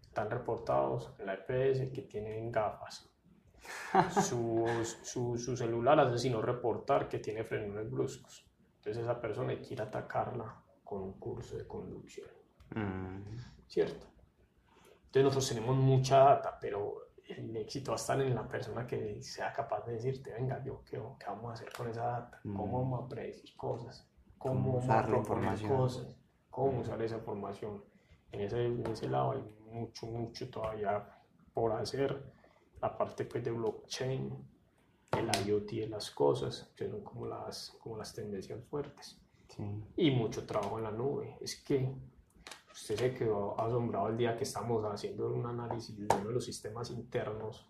[0.00, 3.10] Están reportados en la EPS que tienen gafas.
[4.22, 4.66] Su,
[5.02, 8.46] su, su, celular hace sino reportar que tiene frenos bruscos.
[8.76, 12.28] Entonces esa persona quiere atacarla con un curso de conducción.
[12.74, 13.22] Mm.
[13.66, 14.06] ¿Cierto?
[15.06, 19.20] Entonces nosotros tenemos mucha data, pero el éxito va a estar en la persona que
[19.22, 22.40] sea capaz de decirte, venga, yo, ¿qué, qué vamos a hacer con esa data?
[22.42, 22.72] ¿Cómo mm.
[22.72, 24.08] vamos a predecir cosas?
[24.38, 25.76] ¿Cómo, usar la información?
[25.76, 26.16] Cosas?
[26.50, 27.84] ¿Cómo usar esa información?
[28.30, 29.42] En ese, en ese lado hay
[29.72, 31.08] mucho, mucho todavía
[31.52, 32.22] por hacer.
[32.80, 34.30] La parte pues, de blockchain,
[35.12, 39.20] el IoT de las cosas, que son como las, como las tendencias fuertes.
[39.96, 41.38] Y mucho trabajo en la nube.
[41.40, 41.90] Es que
[42.70, 46.44] usted se quedó asombrado el día que estamos haciendo un análisis de uno de los
[46.44, 47.66] sistemas internos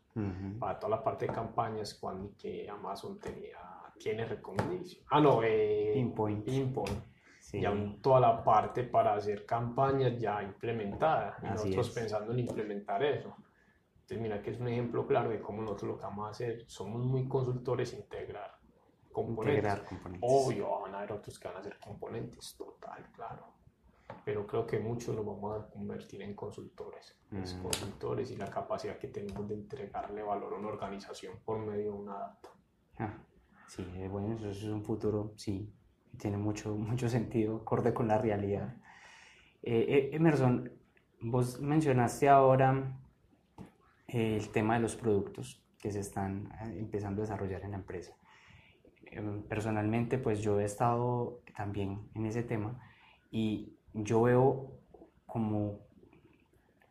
[0.58, 3.58] para toda la parte de campañas cuando que Amazon tenía,
[3.98, 5.04] tiene recomendación.
[5.10, 6.44] Ah, no, eh, Pinpoint.
[6.44, 7.04] Pinpoint.
[7.52, 11.36] Ya toda la parte para hacer campañas ya implementada.
[11.42, 13.34] Y nosotros pensando en implementar eso.
[14.06, 16.64] Entonces, mira que es un ejemplo claro de cómo nosotros lo que vamos a hacer.
[16.68, 18.56] Somos muy consultores integrar
[19.10, 19.64] componentes.
[19.64, 20.30] Integrar componentes.
[20.30, 23.56] Obvio, van a haber otros que van a hacer componentes, total, claro
[24.24, 27.62] pero creo que muchos nos vamos a convertir en consultores, mm.
[27.62, 31.98] consultores y la capacidad que tenemos de entregarle valor a una organización por medio de
[31.98, 32.48] una data.
[32.98, 33.14] Ah,
[33.68, 35.72] sí, bueno, eso es un futuro, sí,
[36.18, 38.76] tiene mucho, mucho sentido, acorde con la realidad.
[39.62, 40.72] Eh, Emerson,
[41.20, 42.98] vos mencionaste ahora
[44.08, 48.16] el tema de los productos que se están empezando a desarrollar en la empresa.
[49.04, 52.80] Em, personalmente, pues yo he estado también en ese tema
[53.30, 54.80] y yo veo
[55.26, 55.80] como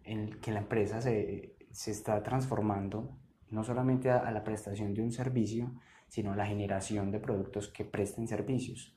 [0.03, 3.17] en que la empresa se, se está transformando
[3.49, 5.71] no solamente a, la prestación de un servicio,
[6.07, 8.95] sino a la generación de productos que presten servicios.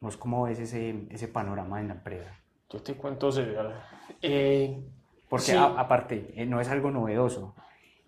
[0.00, 2.38] ¿Vos cómo ves ese, ese panorama en la empresa?
[2.70, 3.30] Yo te cuento,
[4.22, 4.84] eh,
[5.28, 7.54] porque aparte, eh, no es algo novedoso.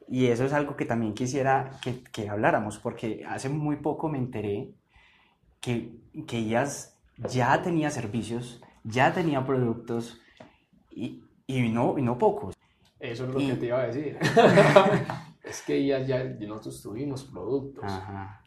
[0.09, 4.19] Y eso es algo que también quisiera que, que habláramos, porque hace muy poco me
[4.19, 4.73] enteré
[5.61, 5.93] que,
[6.27, 10.21] que ellas ya tenía servicios, ya tenía productos
[10.91, 12.57] y, y, no, y no pocos.
[12.99, 14.19] Eso es lo que te iba a decir.
[15.45, 17.85] es que ya, ya nosotros tuvimos productos,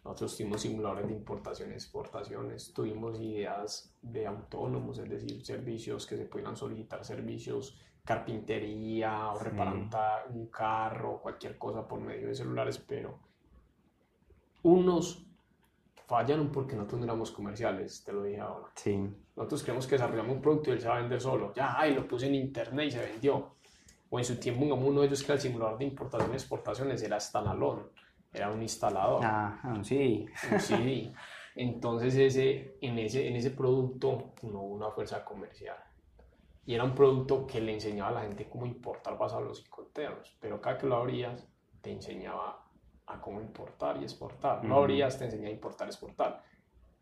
[0.04, 6.18] nosotros tuvimos simuladores de importación y exportaciones, tuvimos ideas de autónomos, es decir, servicios que
[6.18, 9.76] se puedan solicitar servicios carpintería o reparar
[10.30, 13.18] un carro, cualquier cosa por medio de celulares, pero
[14.64, 15.26] unos
[16.06, 18.68] fallaron porque nosotros no éramos comerciales, te lo dije ahora.
[18.76, 19.10] Sí.
[19.36, 21.54] Nosotros creemos que desarrollamos un producto y él se va a vender solo.
[21.56, 23.56] Ya, ay, lo puse en internet y se vendió.
[24.10, 27.02] O en su tiempo, uno de ellos que era el simulador de importación y exportaciones
[27.02, 27.90] era Stanalón,
[28.32, 29.22] era un instalador.
[29.24, 30.28] Ah, sí.
[30.60, 31.12] Sí.
[31.56, 35.78] Entonces, ese, en, ese, en ese producto no hubo una fuerza comercial
[36.66, 40.36] y era un producto que le enseñaba a la gente cómo importar basados los psicotermos,
[40.40, 41.46] pero cada que lo abrías
[41.82, 42.64] te enseñaba
[43.06, 44.64] a cómo importar y exportar.
[44.64, 46.42] No abrías, te enseñaba a importar y exportar.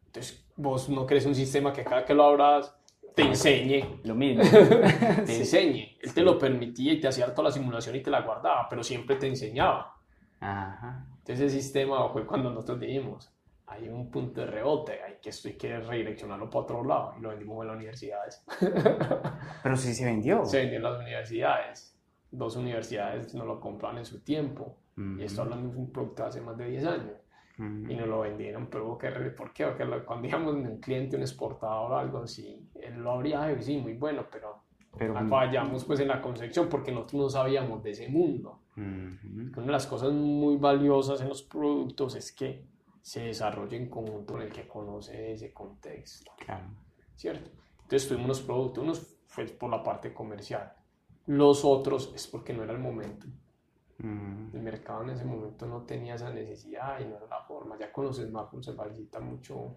[0.07, 2.75] Entonces, vos no crees un sistema que cada que lo abras
[3.15, 4.01] te enseñe.
[4.03, 4.43] Lo mismo.
[5.25, 5.97] te enseñe.
[6.01, 8.83] Él te lo permitía y te hacía toda la simulación y te la guardaba, pero
[8.83, 9.95] siempre te enseñaba.
[10.39, 11.05] Ajá.
[11.19, 13.31] Entonces, ese sistema fue cuando nosotros dijimos,
[13.71, 17.29] hay un punto de rebote, hay que, hay que redireccionarlo para otro lado y lo
[17.29, 18.45] vendimos en las universidades.
[19.63, 20.45] Pero sí se vendió.
[20.45, 21.97] Se vendió en las universidades.
[22.29, 24.77] Dos universidades nos lo compraron en su tiempo.
[25.17, 27.15] Y esto hablando de un producto hace más de 10 años.
[27.57, 29.65] Y nos lo vendieron, pero ¿qué, ¿por qué?
[29.67, 33.93] Porque cuando digamos un cliente, un exportador o algo así, él lo habría sí, muy
[33.93, 34.63] bueno, pero,
[34.97, 38.61] pero fallamos pues en la concepción porque nosotros no sabíamos de ese mundo.
[38.75, 42.70] Una de las cosas muy valiosas en los productos es que
[43.01, 46.31] se desarrolla en conjunto con el que conoce ese contexto.
[46.37, 46.67] Claro.
[47.15, 47.49] ¿Cierto?
[47.83, 50.73] Entonces tuvimos unos productos, unos fue por la parte comercial,
[51.27, 53.27] los otros es porque no era el momento.
[53.99, 54.55] Mm.
[54.55, 57.77] El mercado en ese momento no tenía esa necesidad y no era la forma.
[57.77, 59.75] Ya con los smartphones se facilita mucho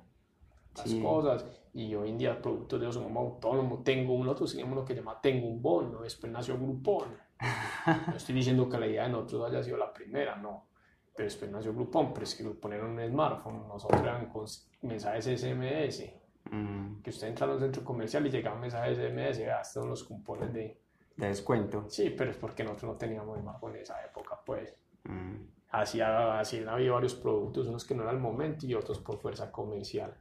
[0.77, 3.85] las cosas y hoy en día productos de somos autónomos.
[3.85, 7.09] Tengo uno, otro tenemos uno que llama Tengo un bono, después nació Groupon.
[8.09, 10.67] no estoy diciendo que la idea de nosotros haya sido la primera, no
[11.15, 14.47] pero después nació Groupon, pero es que Groupon era un smartphone, nosotros eran con
[14.83, 16.11] mensajes SMS,
[16.51, 17.03] mm.
[17.03, 20.81] que usted entra a un centro comercial y llegaban mensajes SMS, hasta unos cupones de...
[21.17, 21.85] De descuento.
[21.89, 24.77] Sí, pero es porque nosotros no teníamos smartphone en esa época, pues.
[25.05, 25.37] Mm.
[25.71, 29.53] Así, así había varios productos, unos que no era el momento y otros por fuerza
[29.53, 30.17] comercial.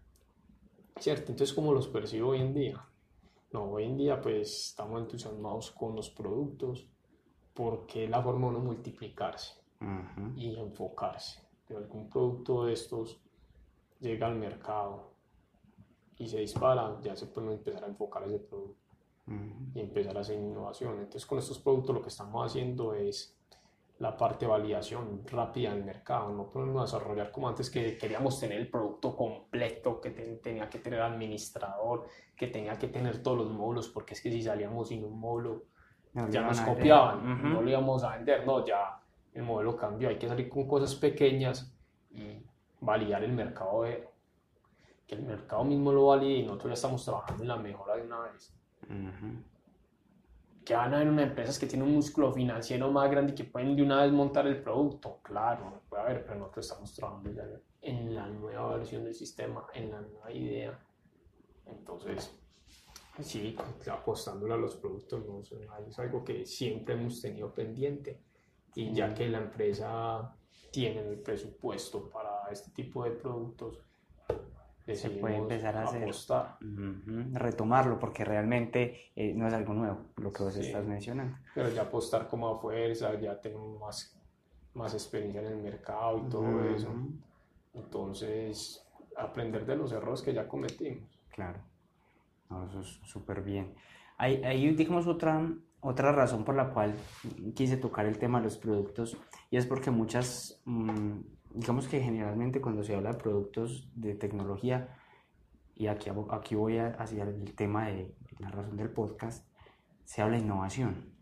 [1.00, 1.32] ¿Cierto?
[1.32, 2.86] Entonces, ¿cómo los percibo hoy en día?
[3.52, 6.88] No, hoy en día pues estamos entusiasmados con los productos
[7.54, 9.63] porque la forma de multiplicarse
[10.36, 11.42] y enfocarse.
[11.68, 13.22] De algún producto de estos
[14.00, 15.12] llega al mercado
[16.18, 18.82] y se dispara, ya se puede empezar a enfocar ese producto
[19.74, 21.00] y empezar a hacer innovación.
[21.00, 23.38] Entonces, con estos productos lo que estamos haciendo es
[24.00, 26.30] la parte de validación rápida del mercado.
[26.34, 31.02] No podemos desarrollar como antes que queríamos tener el producto completo, que tenía que tener
[31.02, 35.20] administrador, que tenía que tener todos los módulos, porque es que si salíamos sin un
[35.20, 35.64] módulo,
[36.30, 39.03] ya nos copiaban, no lo íbamos a vender, no, ya
[39.34, 41.74] el modelo cambió, hay que salir con cosas pequeñas
[42.12, 42.44] y
[42.80, 44.08] validar el mercado, de,
[45.08, 48.04] que el mercado mismo lo valide y nosotros ya estamos trabajando en la mejora de
[48.04, 48.54] una vez.
[50.64, 53.44] Que van a haber unas empresas que tienen un músculo financiero más grande y que
[53.44, 57.44] pueden de una vez montar el producto, claro, puede haber, pero nosotros estamos trabajando ya
[57.82, 60.80] en la nueva versión del sistema, en la nueva idea.
[61.66, 62.34] Entonces,
[63.22, 63.58] sí,
[63.92, 65.42] apostándole a los productos, ¿no?
[65.88, 68.22] es algo que siempre hemos tenido pendiente
[68.76, 70.36] y ya que la empresa
[70.72, 73.80] tiene el presupuesto para este tipo de productos,
[74.86, 76.10] se puede empezar a hacer,
[77.34, 81.38] retomarlo, porque realmente eh, no es algo nuevo lo que vos estás mencionando.
[81.56, 84.20] Pero ya apostar como a fuerza, ya tengo más,
[84.74, 86.90] más experiencia en el mercado y todo eso.
[87.74, 91.10] Entonces, aprender de los errores que ya cometimos.
[91.30, 91.60] Claro,
[92.68, 93.74] eso es súper bien.
[94.18, 95.50] Ahí, ahí dijimos otra,
[95.84, 96.96] otra razón por la cual
[97.56, 99.18] quise tocar el tema de los productos
[99.52, 101.20] y es porque muchas, mm,
[101.54, 104.98] digamos que generalmente cuando se habla de productos de tecnología,
[105.76, 109.48] y aquí, aquí voy hacia el tema de la razón del podcast,
[110.06, 111.14] se habla de innovación.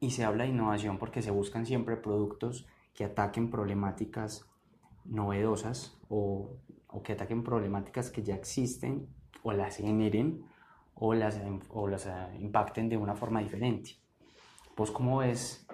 [0.00, 4.48] Y se habla de innovación porque se buscan siempre productos que ataquen problemáticas
[5.04, 6.56] novedosas o,
[6.86, 9.08] o que ataquen problemáticas que ya existen
[9.42, 10.44] o las generen
[11.00, 11.40] o las,
[11.70, 13.96] o las eh, impacten de una forma diferente.
[14.74, 15.66] Pues cómo ves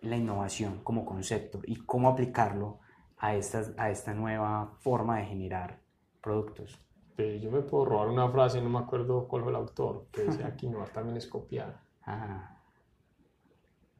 [0.00, 2.80] la innovación como concepto y cómo aplicarlo
[3.18, 5.80] a esta, a esta nueva forma de generar
[6.20, 6.78] productos.
[7.16, 10.56] yo me puedo robar una frase, no me acuerdo cuál fue el autor, que decía
[10.56, 11.80] que innovar también es copiar.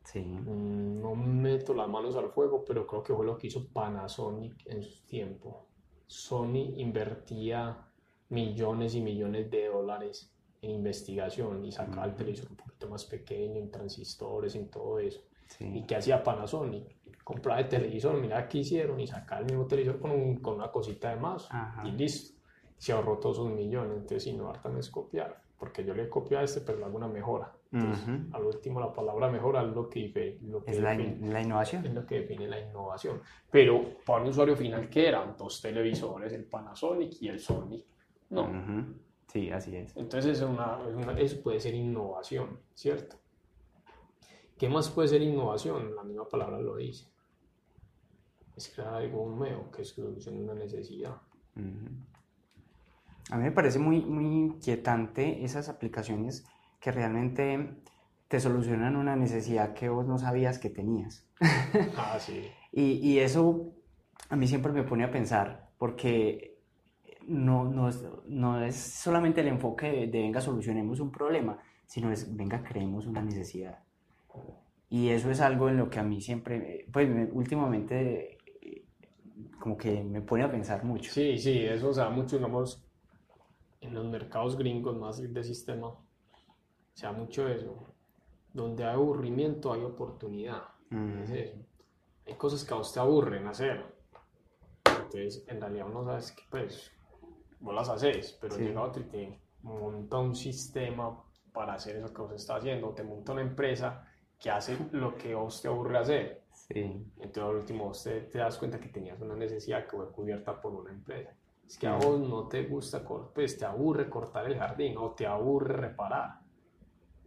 [0.05, 0.20] Sí.
[0.20, 4.66] Mm, no meto las manos al fuego, pero creo que fue lo que hizo Panasonic
[4.66, 5.66] en su tiempo.
[6.07, 7.88] Sony invertía
[8.28, 10.34] millones y millones de dólares
[10.65, 15.21] en investigación y sacaba el televisor un poquito más pequeño, en transistores, en todo eso.
[15.61, 16.85] ¿Y qué hacía Panasonic?
[17.23, 21.11] Compraba el televisor, mira qué hicieron y sacaba el mismo televisor con, con una cosita
[21.11, 21.49] de más
[21.85, 22.39] y listo.
[22.77, 23.93] Se ahorró todos sus millones.
[23.97, 27.09] Entonces, innovar también es copiar, porque yo le copio a este, pero le hago una
[27.09, 27.53] mejora.
[27.73, 31.85] Entonces, al último, la palabra mejora es lo que, lo que es la, la, innovación.
[31.87, 33.21] Es lo que define la innovación.
[33.51, 35.35] Pero para un usuario final, ¿qué eran?
[35.37, 37.83] Dos televisores, el Panasonic y el Sony.
[38.31, 38.49] No.
[39.35, 39.97] Sí, así es.
[39.97, 40.78] Entonces, una,
[41.18, 43.16] eso puede ser innovación, ¿cierto?
[44.57, 45.97] ¿Qué más puede ser innovación?
[45.97, 47.07] La misma palabra lo dice.
[48.57, 51.20] Es crear algo nuevo que solucione una necesidad.
[51.57, 56.47] A mí me parece muy, muy inquietante esas aplicaciones
[56.78, 57.82] que realmente
[58.28, 61.26] te solucionan una necesidad que vos no sabías que tenías.
[61.97, 62.47] Ah, sí.
[62.72, 63.74] y, y, eso
[64.28, 66.53] a mí siempre me pone a pensar, porque
[67.29, 67.91] no, no,
[68.27, 73.07] no es solamente el enfoque de, de, venga, solucionemos un problema, sino es venga, creemos
[73.07, 73.79] una necesidad.
[74.89, 78.39] Y eso es algo en lo que a mí siempre, pues últimamente,
[79.59, 81.11] como que me pone a pensar mucho.
[81.11, 82.87] Sí, sí, eso o sea mucho, digamos,
[83.81, 85.95] en los mercados gringos más de sistema,
[86.93, 87.89] se da mucho eso.
[88.53, 90.62] Donde hay aburrimiento hay oportunidad.
[91.22, 91.57] Es eso.
[92.27, 93.85] Hay cosas que a vos te aburren hacer.
[94.87, 96.93] Entonces, en realidad uno sabe que pues
[97.65, 101.19] vos las haces, pero llega otro y te monta un sistema
[101.53, 104.07] para hacer eso que vos estás haciendo, te monta una empresa
[104.39, 106.45] que hace lo que vos te aburre hacer.
[106.53, 106.83] Sí.
[107.17, 110.75] Entonces, al último, vos te, das cuenta que tenías una necesidad que fue cubierta por
[110.75, 111.35] una empresa.
[111.67, 113.03] Es que a vos no te gusta,
[113.35, 116.41] pues te aburre cortar el jardín o te aburre reparar.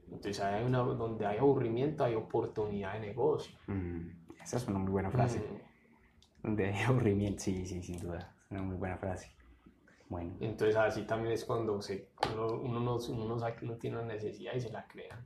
[0.06, 3.58] Entonces, hay una, donde hay aburrimiento, hay oportunidad de negocio.
[3.66, 4.10] Mm,
[4.42, 5.40] esa es una muy buena frase.
[5.40, 6.44] Mm.
[6.44, 8.36] Donde hay aburrimiento, sí, sí, sin duda.
[8.46, 9.37] Es una muy buena frase.
[10.10, 10.36] Bueno.
[10.40, 14.54] Entonces así también es cuando se, uno, uno, no, uno que uno tiene una necesidad
[14.56, 15.22] y se la crea.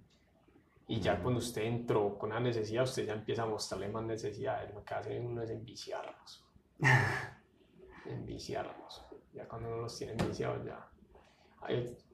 [0.88, 4.73] Y ya cuando usted entró con una necesidad, usted ya empieza a mostrarle más necesidades.
[4.73, 6.43] Lo que hace uno es enviciarlos.
[8.05, 9.05] enviciarlos.
[9.34, 10.89] Ya cuando uno los tiene enviciados, ya.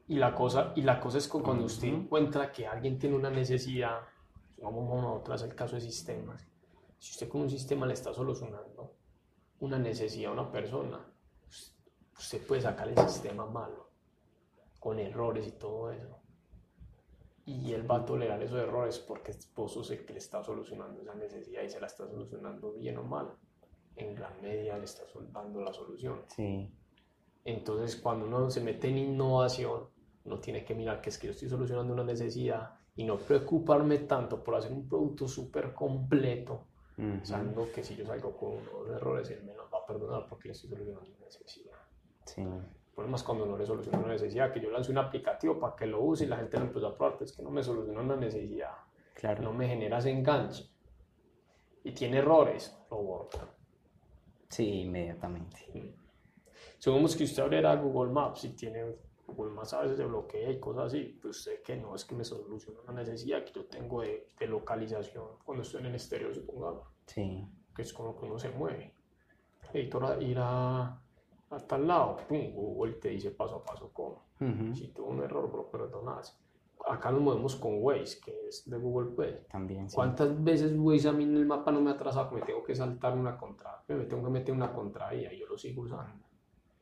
[0.07, 3.31] y, la cosa, y la cosa es que cuando usted encuentra que alguien tiene una
[3.31, 4.01] necesidad,
[4.61, 6.45] vamos a otra, el caso de sistemas.
[6.99, 8.93] Si usted con un sistema le está solucionando
[9.59, 11.03] una necesidad a una persona,
[12.17, 13.89] usted puede sacar el sistema malo,
[14.79, 16.19] con errores y todo eso.
[17.45, 21.01] Y él va a tolerar esos errores porque es esposo sé que le está solucionando
[21.01, 23.33] esa necesidad y se la está solucionando bien o mal.
[23.95, 26.23] En gran medida le está dando la solución.
[26.35, 26.69] Sí.
[27.45, 29.87] Entonces, cuando uno se mete en innovación,
[30.25, 33.99] uno tiene que mirar que es que yo estoy solucionando una necesidad y no preocuparme
[33.99, 36.65] tanto por hacer un producto súper completo,
[36.97, 40.49] pensando que si yo salgo con unos errores, él me los va a perdonar porque
[40.49, 41.66] le estoy solucionando una necesidad.
[42.27, 42.41] Sí.
[42.41, 45.75] El problema es cuando no le soluciona una necesidad, que yo lance un aplicativo para
[45.75, 48.01] que lo use y la gente lo empieza a probar, pues que no me soluciona
[48.01, 48.73] una necesidad,
[49.13, 49.43] claro.
[49.43, 50.69] no me genera ese enganche
[51.83, 53.47] y tiene errores, lo borra.
[54.49, 55.93] Sí, inmediatamente.
[56.79, 58.83] Supongamos que usted abriera Google Maps y tiene
[59.27, 62.15] Google Maps a veces se bloquea y cosas así, pues sé que no es que
[62.15, 66.33] me solucione una necesidad que yo tengo de, de localización cuando estoy en el exterior,
[66.33, 66.87] supongamos.
[67.05, 67.45] Sí.
[67.75, 68.93] Que es como que uno se mueve.
[69.73, 70.99] Editor, ir a
[71.49, 74.23] hasta el lado, pum, Google te dice paso a paso cómo.
[74.73, 76.39] Si tuvo un error, bro, perdonas.
[76.87, 79.39] Acá nos movemos con Waze, que es de Google Play.
[79.49, 82.31] También, ¿Cuántas veces Waze a mí en el mapa no me ha atrasado?
[82.31, 85.83] Me tengo que saltar una contra, me tengo que meter una contravía yo lo sigo
[85.83, 86.25] usando.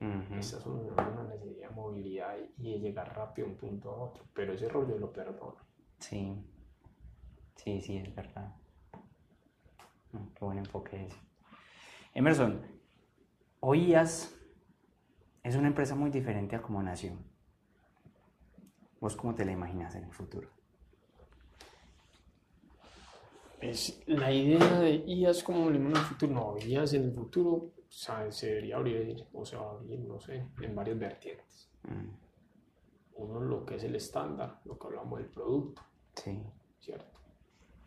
[0.01, 4.03] Uh Esta es una necesidad de movilidad y de llegar rápido de un punto a
[4.03, 4.25] otro.
[4.33, 5.55] Pero ese error yo lo perdono.
[5.99, 6.35] Sí,
[7.55, 8.53] sí, sí, es verdad.
[10.11, 11.17] Mm, qué buen enfoque ese.
[12.13, 12.61] Emerson,
[13.61, 14.35] oías
[15.45, 17.13] es una empresa muy diferente a como nació.
[18.99, 20.49] ¿Vos cómo te la imaginas en el futuro?
[24.05, 28.75] la idea de IAS como en el futuro, no, IAS en el futuro se debería
[28.75, 31.71] abrir o se va a abrir, no sé, en varias vertientes.
[31.83, 32.09] Mm.
[33.15, 35.81] Uno, lo que es el estándar, lo que hablamos del producto,
[36.15, 36.43] Sí.
[36.79, 37.19] ¿cierto?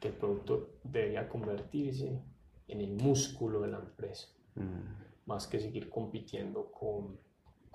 [0.00, 2.22] Que el producto debería convertirse
[2.66, 5.26] en el músculo de la empresa, Mm.
[5.26, 7.20] más que seguir compitiendo con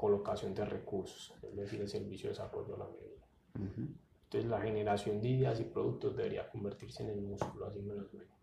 [0.03, 3.25] colocación de recursos, es decir, el servicio de desarrollo a la medida.
[3.55, 3.87] Ujú.
[4.25, 8.05] Entonces la generación de ideas y productos debería convertirse en el músculo, así me lo
[8.09, 8.35] sueño.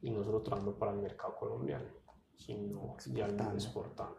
[0.00, 1.88] Y no solo trabajando para el mercado colombiano,
[2.36, 3.54] sino ya Exportando.
[3.54, 4.18] exportando.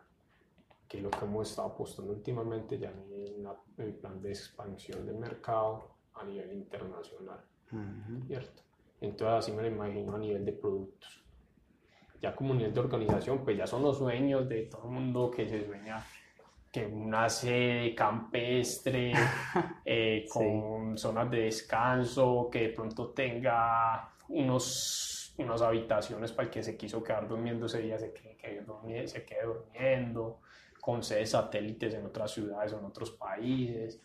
[0.89, 5.15] Que es lo que hemos estado apostando últimamente ya en el plan de expansión del
[5.15, 8.25] mercado a nivel internacional, Ujú.
[8.27, 8.61] ¿cierto?
[8.99, 11.23] Entonces así me lo imagino a nivel de productos.
[12.21, 15.47] Ya como nivel de organización, pues ya son los sueños de todo el mundo que
[15.47, 16.03] se sueña
[16.73, 19.13] que una sede campestre
[19.85, 26.63] eh, con zonas de descanso, que de pronto tenga unos, unas habitaciones para el que
[26.63, 30.39] se quiso quedar durmiendo ese día, se quede, que se quede durmiendo,
[30.81, 34.01] con sedes satélites en otras ciudades o en otros países.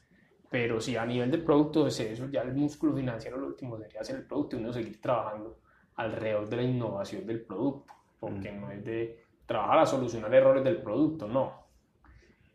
[0.50, 4.02] Pero sí, a nivel de productos, es eso, ya el músculo financiero lo último sería
[4.02, 5.58] hacer el producto y uno seguir trabajando
[5.96, 10.82] alrededor de la innovación del producto, porque no es de trabajar a solucionar errores del
[10.82, 11.67] producto, no,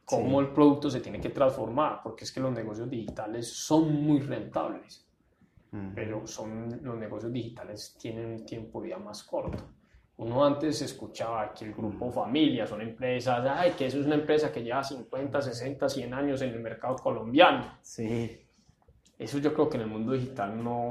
[0.05, 0.45] cómo Sí.
[0.47, 5.05] el producto se tiene que transformar, porque es que los negocios digitales son muy rentables,
[5.95, 9.63] pero son, los negocios digitales tienen un tiempo de vida más corto.
[10.17, 14.51] Uno antes escuchaba que el grupo familia son empresas, ay, que eso es una empresa
[14.51, 17.79] que lleva 50, 60, 100 años en el mercado colombiano.
[17.81, 18.39] Sí.
[19.17, 20.89] Eso yo creo que en el mundo digital no,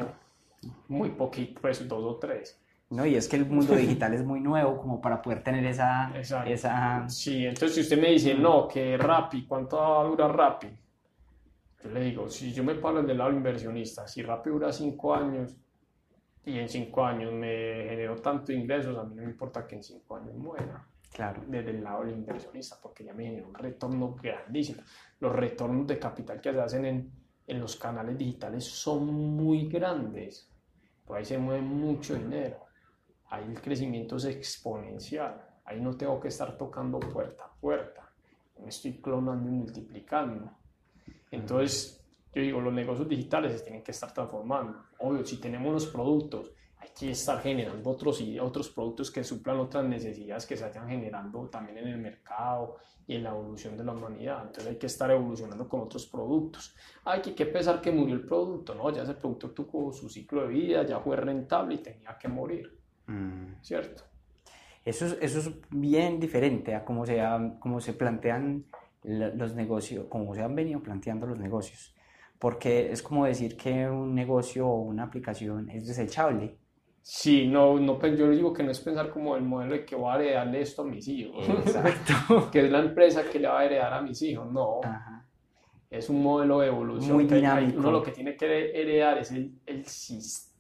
[0.89, 2.62] muy poquito, pues dos o tres.
[2.93, 6.13] No, y es que el mundo digital es muy nuevo como para poder tener esa,
[6.15, 6.51] Exacto.
[6.51, 10.69] esa Sí, entonces si usted me dice, no, que Rappi, ¿cuánto va a durar Rappi?
[11.83, 15.57] Yo le digo, si yo me paro del lado inversionista, si Rappi dura cinco años
[16.45, 19.83] y en cinco años me generó tanto ingresos, a mí no me importa que en
[19.83, 21.43] cinco años muera claro.
[21.47, 24.83] desde el lado del inversionista, porque ya me generó un retorno grandísimo.
[25.19, 27.11] Los retornos de capital que se hacen en,
[27.47, 30.53] en los canales digitales son muy grandes,
[31.07, 32.67] por ahí se mueve mucho dinero,
[33.33, 38.13] ahí el crecimiento es exponencial, ahí no tengo que estar tocando puerta a puerta,
[38.61, 40.53] me estoy clonando y multiplicando.
[41.31, 42.05] Entonces,
[42.35, 44.85] yo digo, los negocios digitales se tienen que estar transformando.
[44.99, 49.61] Obvio, si tenemos los productos, hay que estar generando otros, y otros productos que suplan
[49.61, 52.77] otras necesidades que se vayan generando también en el mercado
[53.07, 54.43] y en la evolución de la humanidad.
[54.43, 56.75] Entonces hay que estar evolucionando con otros productos.
[57.05, 58.91] Hay que, que pensar que murió el producto, ¿no?
[58.91, 62.82] Ya ese producto tuvo su ciclo de vida, ya fue rentable y tenía que morir,
[63.07, 63.55] Mm.
[63.63, 64.05] ¿cierto?
[64.85, 67.23] Eso es, eso es bien diferente a cómo se,
[67.61, 68.65] cómo se plantean
[69.03, 71.95] la- los negocios, cómo se han venido planteando los negocios.
[72.39, 76.57] Porque es como decir que un negocio o una aplicación es desechable.
[77.01, 79.95] Sí, no, no, pues yo digo que no es pensar como el modelo de que
[79.97, 82.51] voy a heredarle esto a mis hijos, Exacto.
[82.53, 84.81] que es la empresa que le va a heredar a mis hijos, no.
[84.85, 85.25] Ajá.
[85.91, 87.13] es un modelo de evolución.
[87.15, 87.79] Muy dinámico.
[87.79, 88.47] Uno lo que tiene que
[88.81, 90.52] heredar es el, el sistema,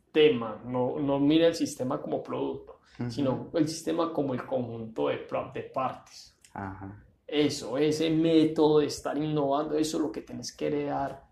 [0.64, 3.10] no, no mira el sistema como producto, Ujú.
[3.10, 6.36] sino el sistema como el conjunto de, de partes.
[6.54, 7.04] Ajá.
[7.26, 11.22] Eso, ese método de estar innovando, eso es lo que tienes que heredar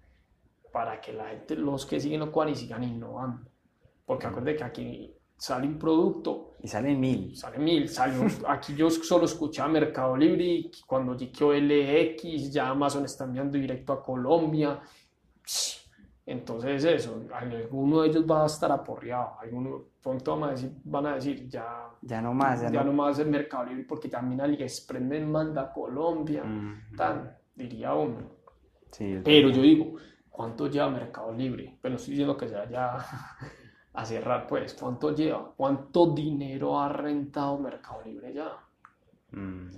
[0.72, 3.50] para que la gente, los que siguen lo cual y sigan innovando.
[4.06, 7.36] Porque acuérdate que aquí sale un producto Y salen mil.
[7.36, 13.04] sale mil, salió, aquí yo solo escuchaba Mercado Libre y cuando llegué LX, ya Amazon
[13.04, 14.80] está enviando directo a Colombia.
[16.30, 21.06] Entonces eso, alguno de ellos va a estar aporreado, alguno pronto van a decir, van
[21.06, 22.62] a decir ya, Ya no más.
[22.62, 22.84] Ya, ya no.
[22.84, 26.42] no más el Mercado Libre porque también AliExpress me manda a Colombia,
[26.96, 28.18] tan, diría uno.
[28.92, 29.96] Sí, Pero yo digo,
[30.30, 31.76] ¿cuánto lleva Mercado Libre?
[31.80, 32.96] Pero no estoy diciendo que se vaya
[33.94, 35.52] a cerrar, pues, ¿cuánto lleva?
[35.56, 38.52] ¿Cuánto dinero ha rentado Mercado Libre ya?
[39.32, 39.68] Mm.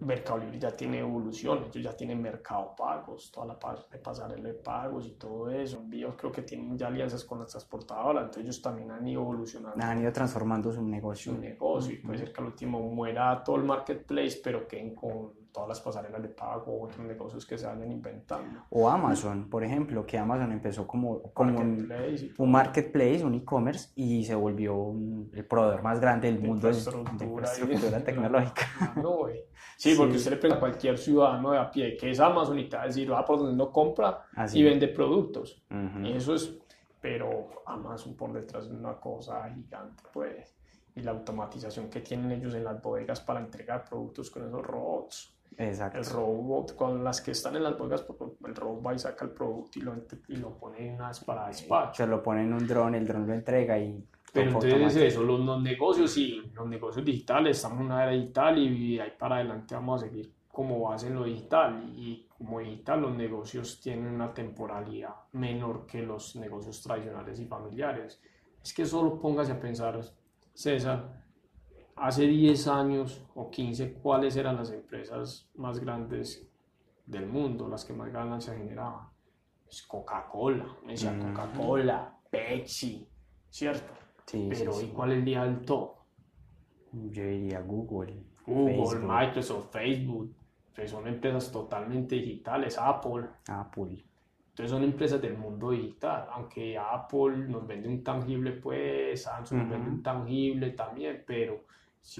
[0.00, 4.48] Mercado Libre ya tiene evolución, ellos ya tienen mercado pagos, toda la parte de pasarela
[4.48, 5.78] de pagos y todo eso.
[5.78, 9.84] Envíos creo que tienen ya alianzas con las transportadoras, entonces ellos también han ido evolucionando
[9.84, 11.32] Han ido transformando su negocio.
[11.32, 15.43] su negocio y puede ser que al último muera todo el marketplace, pero queden con
[15.54, 18.64] todas las pasarelas de pago otros negocios que se vayan inventando.
[18.70, 23.34] O Amazon, por ejemplo, que Amazon empezó como, como un, Marketplace y un marketplace, un
[23.36, 27.24] e-commerce, y se volvió un- el proveedor más grande del De mundo de, infraestructura de
[27.24, 28.92] y- infraestructura tecnológica.
[28.96, 29.40] No, güey.
[29.76, 30.18] Sí, porque Sí.
[30.18, 32.82] usted le pregunta a cualquier ciudadano de a pie que es Amazon y te va
[32.84, 34.58] a decir, va por donde no compra Así.
[34.60, 35.62] y vende productos.
[35.70, 36.06] Ujú.
[36.06, 36.52] Y eso es,
[37.00, 40.54] pero Amazon por detrás es una cosa gigante, pues.
[40.94, 45.36] Y la automatización que tienen ellos en las bodegas para entregar productos con esos robots.
[45.56, 45.98] Exacto.
[45.98, 49.24] El robot, con las que están en las bodegas, pues, el robot va y saca
[49.24, 49.94] el producto y lo,
[50.28, 52.04] y lo pone en unas para despacho.
[52.04, 55.40] Se lo pone en un dron, el dron lo entrega y Pero entonces eso, los,
[55.40, 59.36] los negocios sí, los negocios digitales, estamos en una era digital y de ahí para
[59.36, 61.82] adelante vamos a seguir como base en lo digital.
[61.96, 68.20] Y como digital, los negocios tienen una temporalidad menor que los negocios tradicionales y familiares.
[68.62, 70.00] Es que solo póngase a pensar,
[70.54, 71.23] César,
[71.96, 76.46] hace 10 años o 15, ¿cuáles eran las empresas más grandes
[77.06, 79.08] del mundo, las que más ganancias generaban?
[79.64, 81.20] Pues Coca-Cola, me decía Mm.
[81.32, 83.08] Coca-Cola, Pepsi,
[83.50, 83.92] ¿cierto?
[84.26, 84.86] Sí, Pero sí.
[84.86, 85.92] ¿y cuál es el día del top?
[86.92, 88.22] Yo diría Google.
[88.46, 90.34] Google, Facebook, Microsoft, Facebook,
[90.86, 93.26] son empresas totalmente digitales, Apple.
[93.48, 94.04] Apple.
[94.50, 99.70] Entonces son empresas del mundo digital, aunque Apple nos vende un tangible, pues Samsung nos
[99.70, 101.64] vende un tangible también, pero...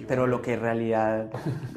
[0.08, 1.30] Pero lo que en realidad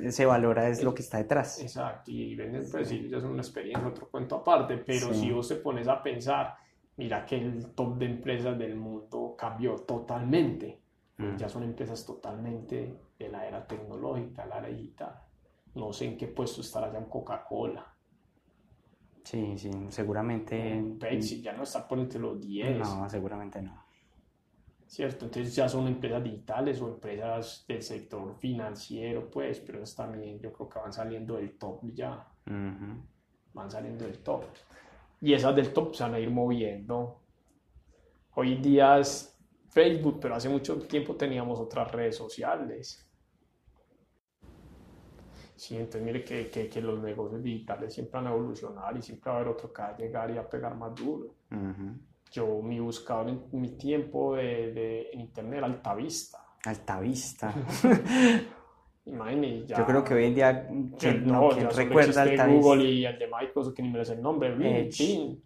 [0.09, 1.59] se valora es lo que está detrás.
[1.61, 5.21] Exacto, y venden, pues sí, ya es una experiencia, otro cuento aparte, pero Sí.
[5.21, 6.55] si vos te pones a pensar,
[6.95, 10.79] mira que el top de empresas del mundo cambió totalmente,
[11.17, 11.35] Mm.
[11.35, 15.19] ya son empresas totalmente de la era tecnológica, la era digital.
[15.75, 17.93] No sé en qué puesto estará ya un Coca-Cola,
[19.23, 20.81] Sí, sí, seguramente.
[20.97, 23.83] Pepsi, ya no está por entre los 10, No, seguramente no.
[24.87, 25.25] ¿Cierto?
[25.25, 30.51] Entonces ya son empresas digitales o empresas del sector financiero, pues, pero esas también yo
[30.53, 32.27] creo que van saliendo del top ya.
[32.47, 33.03] Ujú.
[33.53, 34.45] van saliendo del top.
[35.21, 37.21] Y esas del top se van a ir moviendo.
[38.35, 39.35] Hoy día es
[39.69, 43.03] Facebook, pero hace mucho tiempo teníamos otras redes sociales.
[45.55, 49.31] Sí, entonces mire que, que, que los negocios digitales siempre van a evolucionar y siempre
[49.31, 51.35] va a haber otro que va a llegar y a pegar más duro.
[51.51, 51.99] Ujú.
[52.31, 56.37] Yo, mi buscador en mi tiempo de, de- en internet era Altavista.
[56.65, 57.53] Altavista.
[59.05, 59.77] Imagínate, ya.
[59.77, 62.47] Yo creo que hoy en día, que ¿quién, no, no, ya ¿quién solo recuerda Altavista?
[62.47, 64.89] Google y el de Microsoft, que ni me lo sé el nombre, Bing.
[64.97, 65.41] Bing,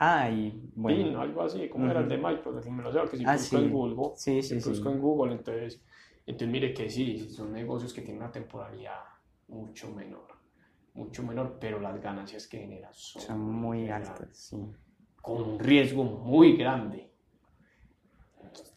[0.00, 1.20] Ah, y Bing, bueno.
[1.22, 2.18] algo así, como era el de.
[2.18, 3.64] Microsoft, que me lo sé, porque si Ah, busco sí.
[3.64, 4.68] en Google, Sí, si sí, sí.
[4.70, 5.82] busco en Google, entonces,
[6.26, 9.00] entonces mire que sí, son negocios que tienen una temporalidad
[9.48, 10.26] mucho menor,
[10.94, 14.56] mucho menor, pero las ganancias que generan son, Son muy altas, sí.
[15.28, 17.12] Con un riesgo muy grande.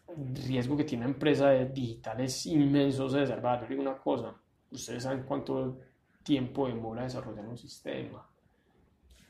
[0.09, 3.43] El riesgo que tiene una empresa de digital es inmenso, César.
[3.43, 4.35] Va, yo digo una cosa,
[4.69, 5.79] ustedes saben cuánto
[6.21, 8.27] tiempo demora desarrollar un sistema.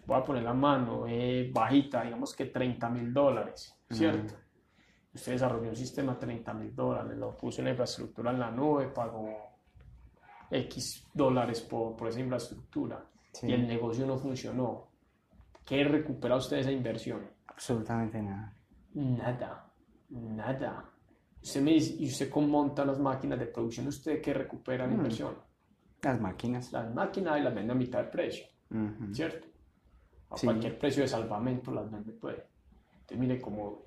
[0.07, 4.34] Voy a poner la mano eh, bajita, digamos que 30 mil dólares, ¿cierto?
[5.13, 8.88] Usted desarrolló un sistema 30 mil dólares, lo puso en la infraestructura en la nube,
[8.88, 9.30] pagó
[10.49, 13.47] X dólares por, por esa infraestructura Sí.
[13.47, 14.90] y el negocio no funcionó.
[15.66, 17.22] ¿Qué recupera usted esa inversión?
[17.47, 18.55] Absolutamente nada.
[18.93, 19.72] Nada,
[20.09, 20.89] nada.
[21.41, 24.91] Usted me dice, y usted cómo monta las máquinas de producción, ¿usted qué recupera la
[24.91, 24.95] Mm.
[24.97, 25.36] inversión?
[26.01, 26.72] Las máquinas.
[26.72, 29.14] Las máquinas y las vende a mitad de precio, Ujú.
[29.14, 29.47] ¿cierto?
[30.30, 30.47] A Sí.
[30.47, 32.38] cualquier precio de salvamento las vende, pues.
[32.93, 33.86] Entonces, mire, como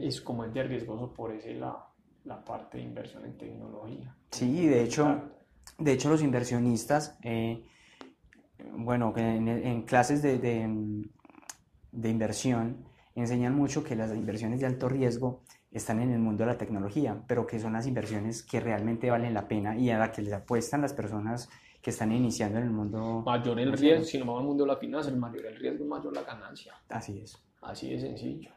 [0.00, 1.86] es como es de riesgoso por ese lado,
[2.24, 4.14] la parte de inversión en tecnología.
[4.30, 5.30] Sí, de hecho,
[5.78, 7.64] de hecho los inversionistas, eh,
[8.76, 11.04] bueno, en, en clases de, de,
[11.92, 16.52] de inversión enseñan mucho que las inversiones de alto riesgo están en el mundo de
[16.52, 20.10] la tecnología, pero que son las inversiones que realmente valen la pena y a las
[20.10, 21.48] que les apuestan las personas
[21.82, 23.22] que están iniciando en el mundo.
[23.26, 25.84] Mayor el riesgo, si no vamos al mundo de la finanza, el mayor el riesgo,
[25.84, 26.74] mayor la ganancia.
[26.88, 27.38] Así es.
[27.60, 28.50] Así de sencillo.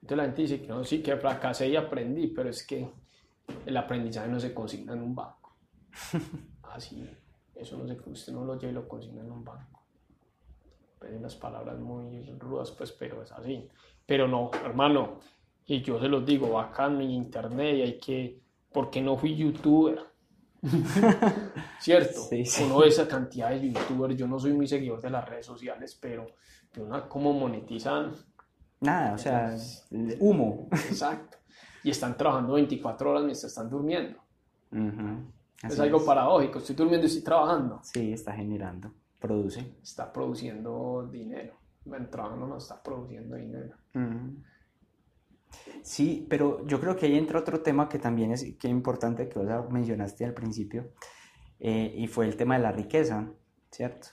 [0.00, 2.88] Entonces la gente dice que no, sí, que fracasé y aprendí, pero es que
[3.66, 5.56] el aprendizaje no se consigna en un banco.
[6.62, 7.08] Así,
[7.56, 9.82] eso no se, usted no lo lleva y lo consigna en un banco.
[10.98, 13.68] Pues las palabras muy rudas, pues, pero es así.
[14.06, 15.18] Pero no, hermano,
[15.66, 18.40] y yo se los digo, bacán en internet y hay que,
[18.72, 20.00] ¿por qué no fui youtuber?
[21.80, 22.20] ¿Cierto?
[22.22, 22.64] Sí, sí.
[22.64, 25.98] Uno ve esa cantidad de youtubers, yo no soy muy seguidor de las redes sociales,
[26.00, 26.26] pero
[26.72, 28.12] de una cómo monetizan,
[28.80, 29.54] Nada, o sea,
[30.18, 30.68] humo.
[30.72, 31.38] exacto.
[31.82, 34.18] Y están trabajando 24 horas mientras están durmiendo.
[34.72, 35.33] Ujú, Es
[35.66, 36.04] así algo es.
[36.04, 37.80] paradójico, estoy durmiendo y estoy trabajando.
[37.82, 39.74] Sí, está generando, produce.
[39.82, 41.54] Está produciendo dinero.
[41.84, 43.76] Bueno, trabajando no está produciendo dinero.
[45.82, 49.38] Sí, pero yo creo que ahí entra otro tema que también es que importante que
[49.38, 50.92] vos mencionaste al principio,
[51.60, 53.30] eh, y fue el tema de la riqueza,
[53.70, 54.08] ¿cierto?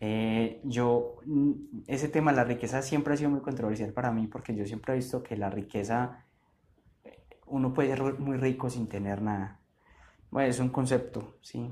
[0.00, 1.52] Eh, yo, mm,
[1.86, 4.94] ese tema de la riqueza siempre ha sido muy controversial para mí porque yo siempre
[4.94, 6.24] he visto que la riqueza,
[7.04, 9.59] eh, uno puede ser muy rico sin tener nada.
[10.30, 11.70] Bueno, es un concepto, ¿sí?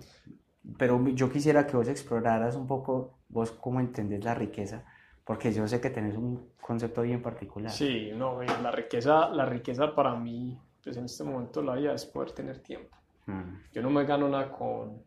[0.76, 4.84] Pero yo quisiera que vos exploraras un poco vos cómo entendés la riqueza,
[5.24, 7.70] porque yo sé que tenés un concepto bien particular.
[7.70, 12.04] Sí, no, la riqueza, la riqueza para mí, pues en este momento la vida es
[12.06, 12.96] poder tener tiempo.
[13.26, 15.02] Mm, Yo no me gano nada con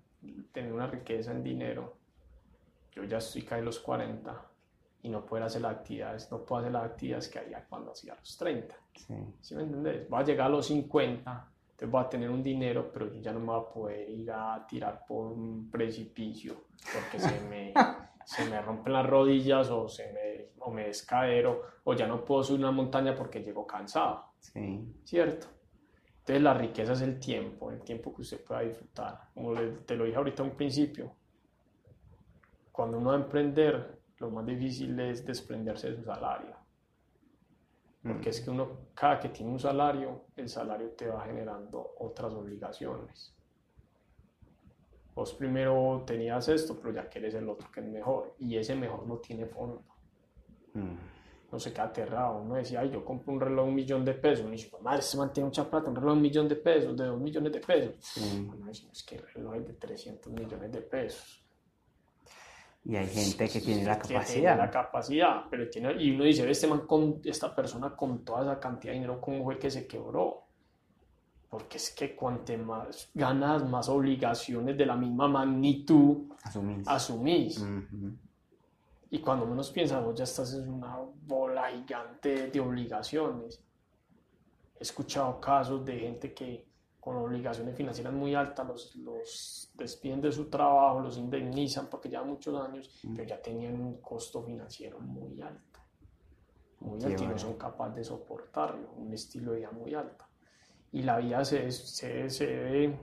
[0.52, 1.98] tener una riqueza en dinero.
[2.92, 4.46] Yo ya estoy casi los 40
[5.04, 8.16] y no poder hacer las actividades, no puedo hacer las actividades que haría cuando hacía
[8.16, 8.76] los 30.
[8.96, 9.16] Sí.
[9.42, 10.08] ¿Sí me entendés?
[10.10, 11.48] Voy a llegar a los 50,
[11.82, 14.32] entonces voy a tener un dinero, pero yo ya no me voy a poder ir
[14.32, 17.74] a tirar por un precipicio porque se me,
[18.24, 22.44] se me rompen las rodillas o, se me, o me descadero o ya no puedo
[22.44, 24.80] subir una montaña porque llego cansado, Sí.
[25.04, 25.48] ¿cierto?
[26.20, 29.20] Entonces la riqueza es el tiempo, el tiempo que usted pueda disfrutar.
[29.34, 29.54] Como
[29.84, 31.16] te lo dije ahorita a un principio,
[32.72, 36.56] cuando uno va a emprender, lo más difícil es desprenderse de su salario.
[38.04, 42.34] Porque es que uno, cada que tiene un salario, el salario te va generando otras
[42.34, 43.36] obligaciones.
[45.14, 48.34] Vos primero tenías esto, pero ya quieres el otro que es mejor.
[48.40, 49.84] Y ese mejor no tiene fondo.
[50.74, 50.96] Mm.
[51.52, 52.38] No se queda aterrado.
[52.38, 54.46] Uno decía, ay, yo compro un reloj de un millón de pesos.
[54.46, 56.98] Uno dice, "Pues, madre, se mantiene mucha plata, un reloj de un millón de pesos,
[56.98, 57.96] de dos millones de pesos.
[58.00, 58.50] Sí.
[58.52, 61.41] Uno dice, es que el reloj es de 300 millones de pesos.
[62.84, 64.58] Y hay gente que tiene la que tiene capacidad.
[64.58, 68.60] la capacidad, pero tiene, y uno dice, este man con esta persona con toda esa
[68.60, 70.46] cantidad de dinero, ¿cómo fue que se quebró?
[71.48, 76.88] Porque es que cuante más ganas, más obligaciones de la misma magnitud Asumís.
[76.88, 77.58] asumís.
[77.60, 78.16] Ujú.
[79.12, 83.62] Y cuando menos piensas, vos ya estás en una bola gigante de obligaciones.
[84.80, 86.66] He escuchado casos de gente que
[87.02, 92.30] con obligaciones financieras muy altas los, los despiden de su trabajo, los indemnizan porque llevan
[92.30, 95.80] muchos años, pero ya tenían un costo financiero muy alto.
[96.80, 97.40] Muy Qué alto y no bueno.
[97.40, 100.26] son capaces de soportarlo, un estilo de vida muy alto.
[100.92, 103.00] Y la vida se, se, se debe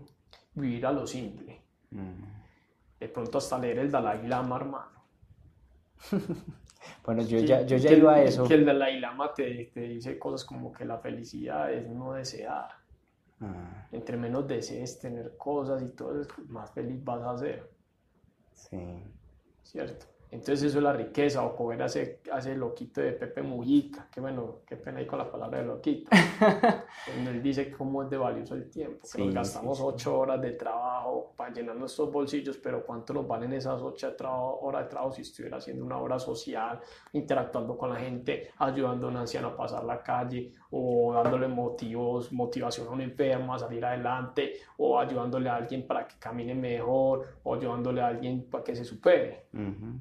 [0.54, 1.60] vivir a lo simple.
[1.90, 2.22] Mm.
[3.00, 5.02] De pronto hasta leer el Dalai Lama, hermano.
[7.04, 8.46] Bueno, yo ya, yo ya que- iba a eso.
[8.46, 12.70] Que el Dalai Lama te, te dice cosas como que la felicidad es no desear.
[13.40, 17.70] Ah, Entre menos desees tener cosas y todo más feliz vas a ser,
[18.52, 19.02] sí.
[19.62, 20.06] ¿cierto?
[20.30, 24.58] Entonces eso es la riqueza, o ese, a ese loquito de Pepe Mujica, que bueno,
[24.66, 26.10] qué pena ahí con la palabra de loquito.
[27.26, 29.88] Él dice cómo es de valioso el tiempo, que Sí, nos gastamos sí, sí.
[29.88, 34.14] ocho horas de trabajo para llenar nuestros bolsillos, pero ¿cuánto nos valen esas ocho
[34.60, 36.78] horas de trabajo si estuviera haciendo una obra social,
[37.12, 42.32] interactuando con la gente, ayudando a un anciano a pasar la calle, o dándole motivos,
[42.32, 47.26] motivación a un enfermo a salir adelante, o ayudándole a alguien para que camine mejor,
[47.42, 49.46] o ayudándole a alguien para que se supere?
[49.54, 49.98] Ujú.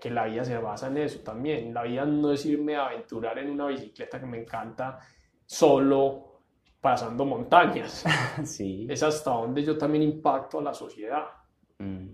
[0.00, 1.74] Que la vida se basa en eso también.
[1.74, 4.98] La vida no es irme a aventurar en una bicicleta que me encanta
[5.44, 6.42] solo
[6.80, 8.04] pasando montañas.
[8.44, 8.86] Sí.
[8.88, 11.24] Es hasta donde yo también impacto a la sociedad.
[11.78, 12.08] Mm.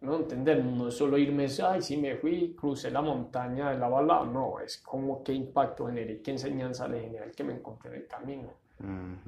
[0.00, 0.16] ¿No?
[0.16, 4.24] Entender, no es solo irme, ay, sí me fui, crucé la montaña de la bala.
[4.24, 7.96] No, es como qué impacto generé, qué enseñanza le generé el que me encontré en
[8.02, 8.50] el camino.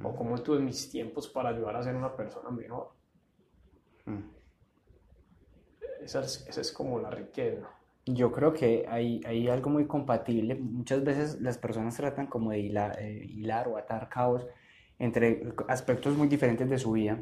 [0.03, 2.91] O cómo tuve mis tiempos para ayudar a ser una persona mejor.
[4.05, 4.36] Mm.
[6.07, 7.67] Esa es, esa es como la riqueza.
[8.05, 10.55] Yo creo que hay, hay algo muy compatible.
[10.55, 14.47] Muchas veces las personas tratan como de hilar, eh, hilar o atar cabos
[14.99, 17.21] entre aspectos muy diferentes de su vida.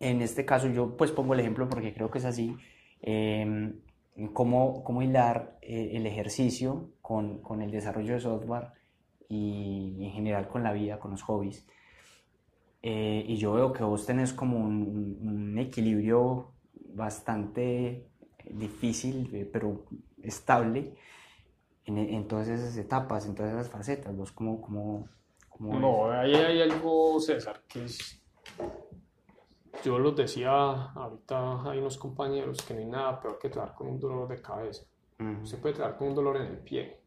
[0.00, 2.56] En este caso yo pues pongo el ejemplo porque creo que es así.
[3.02, 3.72] eh,
[4.32, 8.68] cómo, cómo hilar eh, el ejercicio con, con el desarrollo de software
[9.28, 11.66] y en general con la vida, con los hobbies.
[12.82, 16.52] Eh, y yo veo que vos tenés como un, un equilibrio
[16.94, 18.08] bastante
[18.44, 19.84] difícil, eh, pero
[20.22, 20.94] estable
[21.84, 24.16] en, en todas esas etapas, en todas esas facetas.
[24.16, 25.08] ¿Vos cómo, cómo,
[25.48, 28.18] cómo No, ahí hay algo, César, que es...
[29.84, 30.52] Yo los decía,
[30.92, 34.40] ahorita hay unos compañeros que no hay nada peor que trabajar con un dolor de
[34.40, 34.82] cabeza.
[35.18, 35.28] ves?
[35.34, 37.02] Ujú, Usted puede trabajar con un dolor en el pie,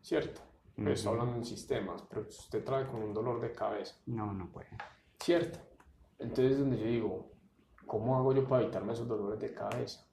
[0.00, 0.40] ¿cierto?
[0.74, 1.20] Pero estoy Ujú.
[1.20, 4.70] hablando en sistemas, pero usted trae con un dolor de cabeza, No, no puede.
[5.20, 5.60] ¿cierto?
[6.18, 7.30] Entonces es donde yo digo,
[7.86, 10.06] ¿cómo hago yo para evitarme esos dolores de cabeza?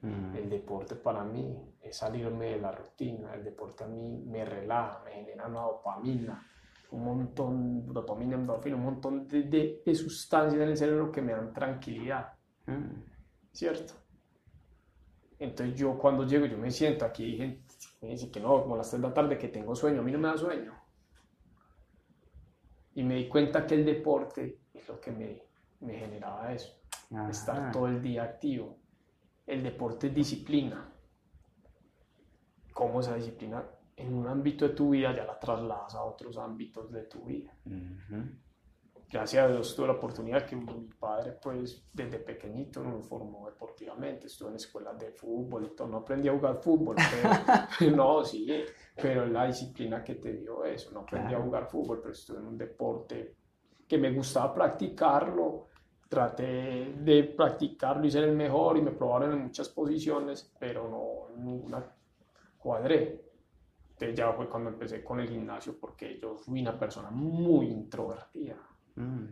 [0.00, 4.44] Mm, El deporte para mí es salirme de la rutina, el deporte a mí me
[4.44, 6.46] relaja, me genera una dopamina,
[6.90, 11.32] un montón, dopamina, endorfina, un montón de, de- de sustancias en el cerebro que me
[11.32, 12.32] dan tranquilidad,
[12.66, 13.02] mm,
[13.52, 13.94] ¿cierto?
[15.38, 18.74] Entonces yo cuando llego, yo me siento aquí, y gente me dice que no, como
[18.74, 20.72] a las 3 de la tarde que tengo sueño, a mí no me da sueño.
[22.94, 25.42] Y me di cuenta que el deporte es lo que me,
[25.80, 26.74] me generaba eso
[27.30, 27.70] estar ajá.
[27.72, 28.76] todo el día activo.
[29.46, 30.92] El deporte es disciplina.
[32.72, 33.64] ¿Cómo esa disciplina
[33.96, 37.52] en un ámbito de tu vida ya la trasladas a otros ámbitos de tu vida?
[39.10, 40.66] Gracias a Dios tuve la oportunidad que mi
[41.00, 44.26] padre, pues, desde pequeñito me formó deportivamente.
[44.26, 45.88] Estuve en escuelas de fútbol y todo.
[45.88, 48.46] No aprendí a jugar fútbol, pero, no, sí,
[48.94, 50.90] pero la disciplina que te dio eso.
[50.92, 51.42] No aprendí Claro.
[51.42, 53.34] a jugar fútbol, pero estuve en un deporte
[53.88, 55.67] que me gustaba practicarlo
[56.08, 61.36] traté de practicarlo y ser el mejor y me probaron en muchas posiciones, pero no
[61.42, 61.84] ninguna
[62.56, 63.24] cuadré.
[63.90, 68.56] Entonces ya fue cuando empecé con el gimnasio porque yo fui una persona muy introvertida
[68.96, 69.26] Mm.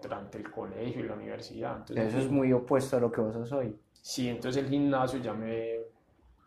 [0.00, 1.82] durante el colegio y la universidad.
[1.82, 3.76] Eso Entonces, es muy opuesto a lo que vos sos hoy.
[4.00, 5.76] Sí, entonces el gimnasio ya me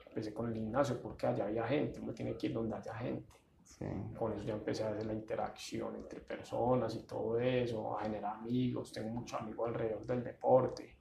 [0.08, 3.32] empecé con el gimnasio porque allá había gente, uno tiene que ir donde haya gente.
[3.68, 3.86] Sí.
[4.18, 8.38] Con eso ya empecé a hacer la interacción entre personas y todo eso, a generar
[8.38, 10.98] amigos, tengo muchos amigos alrededor del deporte.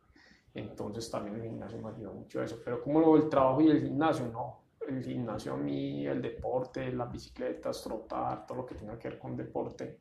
[0.52, 2.60] Entonces también el gimnasio me ayudó mucho eso.
[2.64, 4.62] Pero como lo el trabajo y el gimnasio, no.
[4.86, 9.18] El gimnasio a mí, el deporte, las bicicletas, trotar, todo lo que tenga que ver
[9.18, 10.00] con deporte,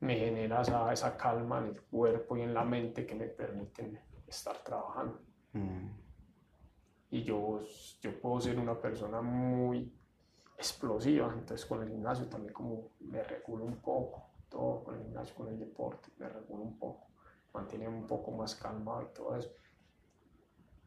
[0.00, 3.98] me genera esa, esa calma en el cuerpo y en la mente que me permiten
[4.26, 5.20] estar trabajando.
[5.52, 5.88] Mm.
[7.10, 7.60] Y yo,
[8.00, 9.92] yo puedo ser una persona muy
[10.56, 15.34] explosiva, entonces con el gimnasio también como me regulo un poco, todo con el gimnasio,
[15.34, 17.08] con el deporte, me regulo un poco,
[17.52, 19.50] mantiene un poco más calmado y todo eso.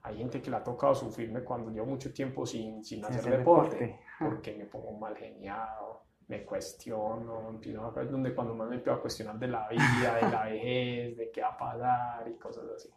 [0.02, 3.76] Hay gente que le ha tocado sufrirme cuando llevo mucho tiempo sin, sin hacer, deporte,
[3.76, 4.06] deporte.
[4.20, 8.98] porque me pongo mal geniado, me cuestiono, empiezo a, es donde cuando más me empiezo
[8.98, 12.66] a cuestionar de la vida, de la vejez, de qué va a pasar y cosas
[12.76, 12.90] así.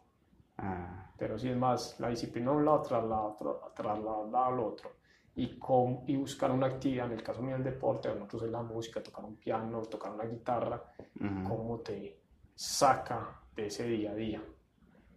[0.57, 3.35] Ah, Pero sí es más, la disciplina un lado traslada,
[3.75, 4.91] traslada al otro.
[5.35, 8.51] Y, con, y buscar una actividad, en el caso mío el deporte, en otros es
[8.51, 10.83] la música, tocar un piano, tocar una guitarra,
[11.19, 11.49] ujú.
[11.49, 12.21] cómo te
[12.53, 14.43] saca de ese día a día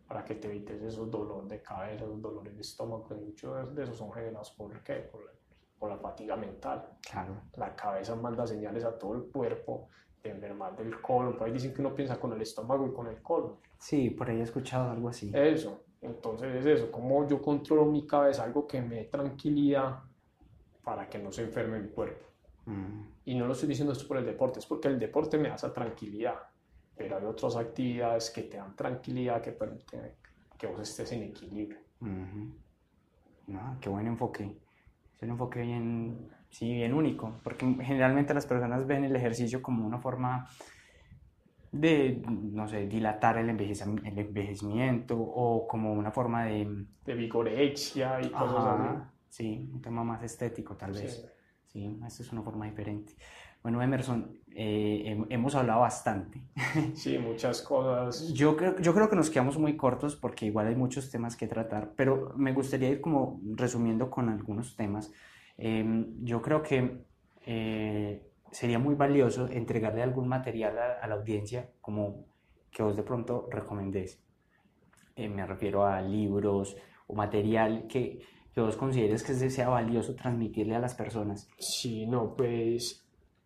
[0.07, 3.83] para que te evites esos dolores de cabeza, esos dolores de estómago, que muchos de
[3.83, 4.95] esos son generados por, ¿qué?
[4.95, 5.33] por, la,
[5.79, 6.89] por la fatiga mental.
[7.11, 7.43] Claro.
[7.57, 9.89] La cabeza manda señales a todo el cuerpo
[10.23, 13.07] de enfermar del colon, por ahí dicen que uno piensa con el estómago y con
[13.09, 13.57] el colon.
[13.79, 15.31] Sí, por ahí he escuchado algo así.
[15.35, 20.03] Eso, entonces es eso, como yo controlo mi cabeza, algo que me dé tranquilidad
[20.83, 22.25] para que no se enferme mi cuerpo.
[22.67, 23.03] Mm.
[23.25, 25.57] Y no lo estoy diciendo esto por el deporte, es porque el deporte me da
[25.57, 26.37] esa tranquilidad,
[26.97, 30.15] pero hay otras actividades que te dan tranquilidad que permiten
[30.59, 31.81] que vos estés en equilibrio.
[32.01, 32.55] Ujú.
[33.49, 34.59] No, qué buen enfoque.
[35.17, 39.87] Es un enfoque bien, sí, bien único, porque generalmente las personas ven el ejercicio como
[39.87, 40.49] una forma
[41.81, 46.87] de, no sé, dilatar el, el envejecimiento o como una forma de...
[47.05, 51.03] De vigorexia y cosas Ajá, sí, un tema más estético tal así.
[51.03, 51.15] vez.
[51.69, 51.81] Sí.
[51.81, 53.15] Sí, esta es una forma diferente.
[53.63, 56.41] Bueno, Emerson, eh, hem- hemos hablado bastante.
[56.95, 58.33] Sí, muchas cosas.
[58.33, 61.47] Yo creo, yo creo que nos quedamos muy cortos porque igual hay muchos temas que
[61.47, 65.13] tratar, pero me gustaría ir como resumiendo con algunos temas.
[65.59, 67.05] Em, yo creo que
[67.45, 72.25] eh, sería muy valioso entregarle algún material a, a la audiencia como
[72.71, 74.23] que vos de pronto recomendés.
[75.17, 78.21] Eh, me refiero a libros o material que,
[78.53, 81.49] que vos consideres que sea valioso transmitirle a las personas.
[81.59, 83.03] Sí, no, pues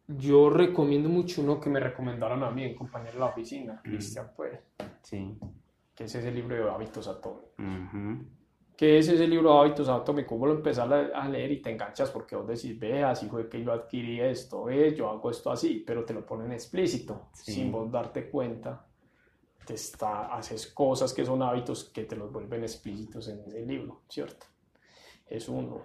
[0.08, 4.32] yo recomiendo mucho uno que me recomendaron a mí, un compañero de la oficina, Cristian,
[4.36, 4.58] pues,
[5.02, 5.38] Sí.
[5.94, 7.50] que es ese libro de hábitos atómicos.
[7.58, 8.24] Ujú.
[8.80, 10.30] ¿Qué es ese libro de hábitos atómicos?
[10.30, 12.08] ¿Cómo lo empezás a a leer y te enganchas?
[12.10, 15.84] Porque vos decís, ve, así fue que yo adquirí esto, ve, yo hago esto así,
[15.86, 17.52] pero te lo ponen explícito, Sí.
[17.52, 18.86] sin vos darte cuenta.
[19.66, 24.00] Te está, haces cosas que son hábitos que te los vuelven explícitos en ese libro,
[24.08, 24.46] ¿cierto?
[25.26, 25.82] Es uno.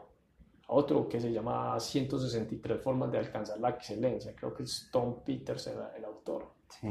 [0.70, 5.68] Otro que se llama 163 formas de alcanzar la excelencia, creo que es Tom Peters
[5.68, 6.46] el, el autor.
[6.70, 6.88] Sí.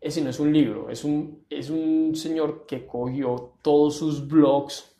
[0.00, 4.95] Ese no es un libro, es un, es un señor que cogió todos sus blogs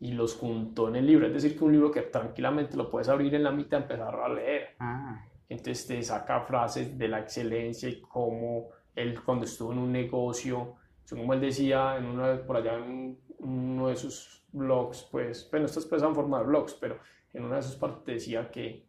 [0.00, 1.26] y los juntó en el libro.
[1.26, 4.14] Es decir, que un libro que tranquilamente lo puedes abrir en la mitad y empezar
[4.14, 4.74] a leer.
[4.78, 9.92] Ah, Entonces te saca frases de la excelencia y cómo él cuando estuvo en un
[9.92, 10.76] negocio,
[11.08, 15.86] como él decía en una, por allá en uno de sus blogs, pues, bueno, estas
[15.86, 16.98] pues en forma de blogs, pero
[17.32, 18.84] en una de sus partes decía que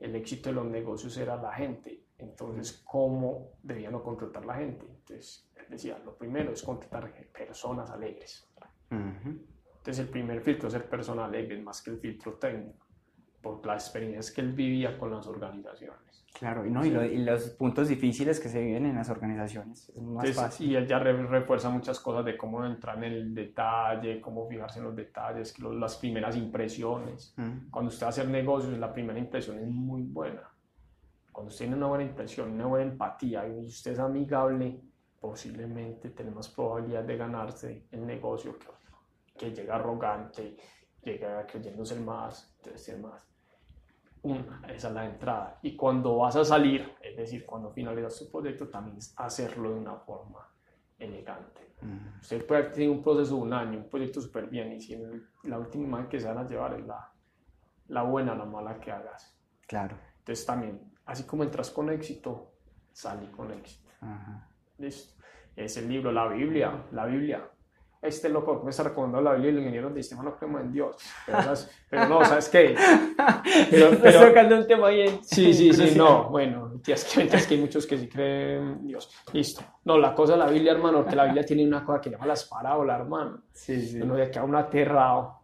[0.00, 2.00] el éxito de los negocios era la gente.
[2.18, 4.86] Entonces, ¿cómo debían no contratar la gente?
[4.88, 8.48] Entonces, él decía, lo primero es contratar personas alegres.
[8.90, 9.38] ujú.
[9.86, 12.84] Entonces, el primer filtro es ser persona alegre, más que el filtro técnico,
[13.40, 16.24] por las experiencias que él vivía con las organizaciones.
[16.36, 19.88] Claro, y, no, y, lo- y los puntos difíciles que se viven en las organizaciones.
[19.90, 20.72] Es más Entonces, fácil.
[20.72, 24.80] y él ya re- refuerza muchas cosas de cómo entrar en el detalle, cómo fijarse
[24.80, 27.32] en los detalles, las primeras impresiones.
[27.36, 30.42] Mm, Cuando usted hacer negocios, la primera impresión es muy buena.
[31.30, 34.80] Cuando usted tiene una buena impresión, una buena empatía y usted es amigable,
[35.20, 38.66] posiblemente tiene más probabilidad de ganarse el negocio que,
[39.36, 40.56] que llega arrogante,
[41.02, 43.26] llega creyéndose el más, entonces el más.
[44.22, 45.58] Una, esa es la entrada.
[45.62, 49.76] Y cuando vas a salir, es decir, cuando finalizas tu proyecto, también es hacerlo de
[49.76, 50.48] una forma
[50.98, 51.74] elegante.
[51.80, 52.20] mm.
[52.20, 54.98] Usted puede tener un proceso de un año, un proyecto súper bien, y si
[55.44, 57.12] la última imagen que se van a llevar es la,
[57.88, 59.38] la buena, la mala que hagas.
[59.66, 59.96] Claro.
[60.18, 62.52] Entonces también, así como entras con éxito,
[62.92, 63.90] salí con éxito.
[64.00, 64.48] Ajá.
[64.78, 65.22] Listo.
[65.54, 67.48] es el libro, la Biblia, la Biblia.
[68.02, 70.72] Este loco me está recomendando la Biblia y los ingenieros de sistema no creemos en
[70.72, 70.96] Dios.
[71.24, 71.38] Pero,
[71.90, 72.76] pero no, ¿sabes qué?
[73.70, 75.20] Pero, pero, tocando un tema bien.
[75.22, 78.86] Sí, sí, sí, no, bueno, es que, es que hay muchos que sí creen en
[78.86, 79.10] Dios.
[79.32, 79.62] Listo.
[79.84, 82.26] No, la cosa de la Biblia, hermano, que la Biblia tiene una cosa que llama
[82.26, 83.42] las parábolas, hermano.
[83.52, 84.00] Sí, sí.
[84.00, 85.40] Uno de que a un aterrado.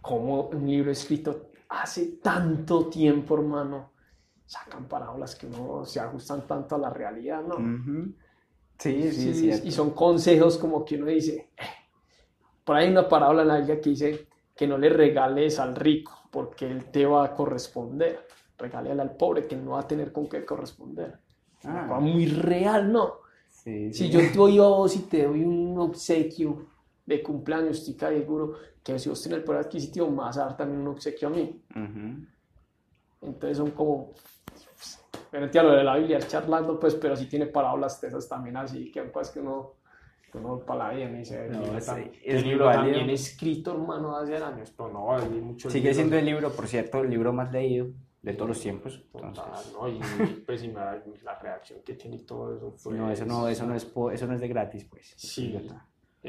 [0.00, 3.90] Como un libro escrito hace tanto tiempo, hermano,
[4.44, 7.56] sacan parábolas que no se ajustan tanto a la realidad, ¿no?
[8.78, 9.50] Sí, sí, sí.
[9.64, 11.62] Y son consejos como que uno dice, eh".
[12.64, 15.74] por ahí hay una parábola en la Biblia que dice que no le regales al
[15.74, 18.26] rico porque él te va a corresponder.
[18.58, 21.18] Regálale al pobre que no va a tener con qué corresponder.
[21.64, 21.98] Ah.
[22.00, 23.14] muy real, ¿no?
[23.48, 26.66] Sí, Si yo te doy a vos y te doy un obsequio
[27.04, 30.46] de cumpleaños, estoy casi seguro que si vos tienes el poder adquisitivo, me vas a
[30.46, 31.60] dar también un obsequio a mí.
[33.20, 34.12] Entonces son como
[35.40, 38.90] pero lo de la Biblia es charlando, pues, pero sí tiene parábolas esas también así,
[38.90, 39.74] que pues que uno,
[40.30, 44.36] que uno para la vida me dice, no, libro, el libro también escrito, hermano, hace
[44.36, 47.88] años, pero no, hay mucho Sigue siendo el libro, por cierto, el libro más leído
[48.22, 49.02] de todos los tiempos.
[49.12, 49.88] Total, ¿no?
[49.88, 50.00] Y
[50.44, 52.74] pues y la reacción que tiene y todo eso.
[52.82, 55.14] Pues, no, eso no, eso no es, eso no es de gratis, pues.
[55.16, 55.56] Sí,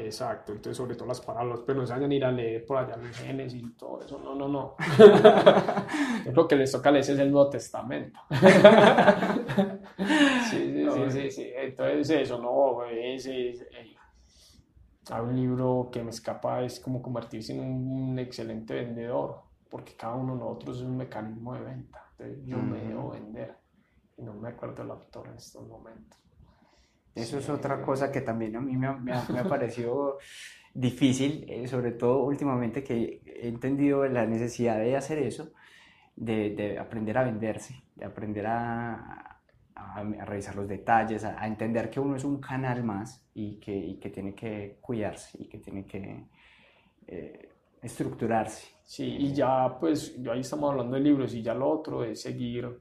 [0.00, 2.78] Exacto, entonces sobre todo las parábolas, pero no se vayan a ir a leer por
[2.78, 4.76] allá los genes y todo eso, no, no, no.
[6.24, 8.20] Yo creo que les toca leer es el Nuevo Testamento.
[10.48, 13.66] sí, sí, sí, sí, sí, entonces eso, no, ese, es,
[15.10, 20.14] hay un libro que me escapa, es como convertirse en un excelente vendedor, porque cada
[20.14, 23.56] uno de nosotros es un mecanismo de venta, entonces yo me debo vender,
[24.16, 26.27] y no me acuerdo el autor en estos momentos.
[27.18, 30.18] Eso es otra cosa que también a mí me ha, me ha, parecido
[30.74, 35.52] difícil, eh, sobre todo últimamente que he entendido la necesidad de hacer eso,
[36.16, 39.38] de, de aprender a venderse, de aprender a,
[39.78, 43.98] a, revisar los detalles, a, entender que uno es un canal más y que, y
[43.98, 46.26] que tiene que cuidarse y que tiene que
[47.06, 47.48] eh,
[47.82, 48.68] estructurarse.
[48.84, 52.80] Sí, y ya pues, ahí estamos hablando de libros y ya lo otro es seguir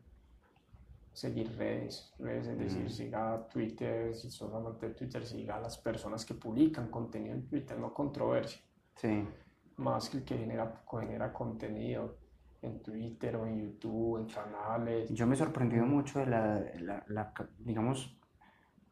[1.17, 5.75] seguir redes, redes es decir, siga Twitter, si sos amante de Twitter, siga a las
[5.79, 8.61] personas que publican contenido en Twitter, no controversia.
[8.93, 9.27] Sí.
[9.77, 12.19] Más que el que genera, genera contenido
[12.61, 15.09] en Twitter o en YouTube, en canales.
[15.09, 16.63] Yo me he sorprendido mucho de la,
[17.07, 18.15] la, digamos,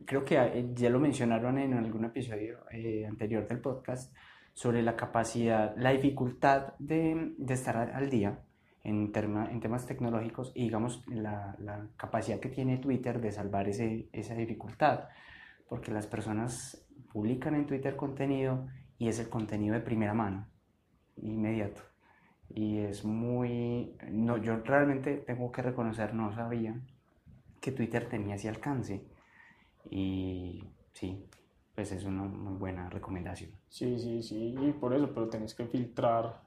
[0.04, 4.12] creo que eh, ya lo mencionaron en algún episodio eh, anterior del podcast,
[4.52, 8.45] sobre la capacidad, la dificultad de, de estar al día
[8.86, 14.08] en, en temas tecnológicos y digamos la, la, capacidad que tiene Twitter de salvar ese,
[14.14, 15.10] esa dificultad,
[15.68, 18.68] porque las personas publican en Twitter contenido
[18.98, 20.48] y es el contenido de primera mano,
[21.18, 21.82] inmediato.
[22.48, 23.98] Y es muy...
[24.12, 26.80] No, yo realmente tengo que reconocer, no sabía
[27.60, 29.04] que Twitter tenía ese alcance.
[29.90, 30.64] Y
[30.94, 31.26] sí,
[31.74, 33.52] pues es una muy buena recomendación.
[33.68, 36.40] Sí, sí, sí, y por eso, pero tenés que filtrar.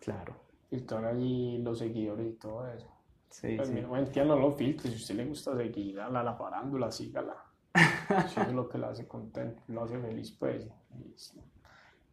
[0.00, 2.88] Claro filtrar allí los seguidores y todo eso.
[3.30, 4.20] Sí, pues sí.
[4.24, 7.36] no lo filtre, si a usted le gusta seguir a la, la parándula, sígala.
[7.74, 10.68] Eso es lo que le hace contento, lo hace feliz, pues.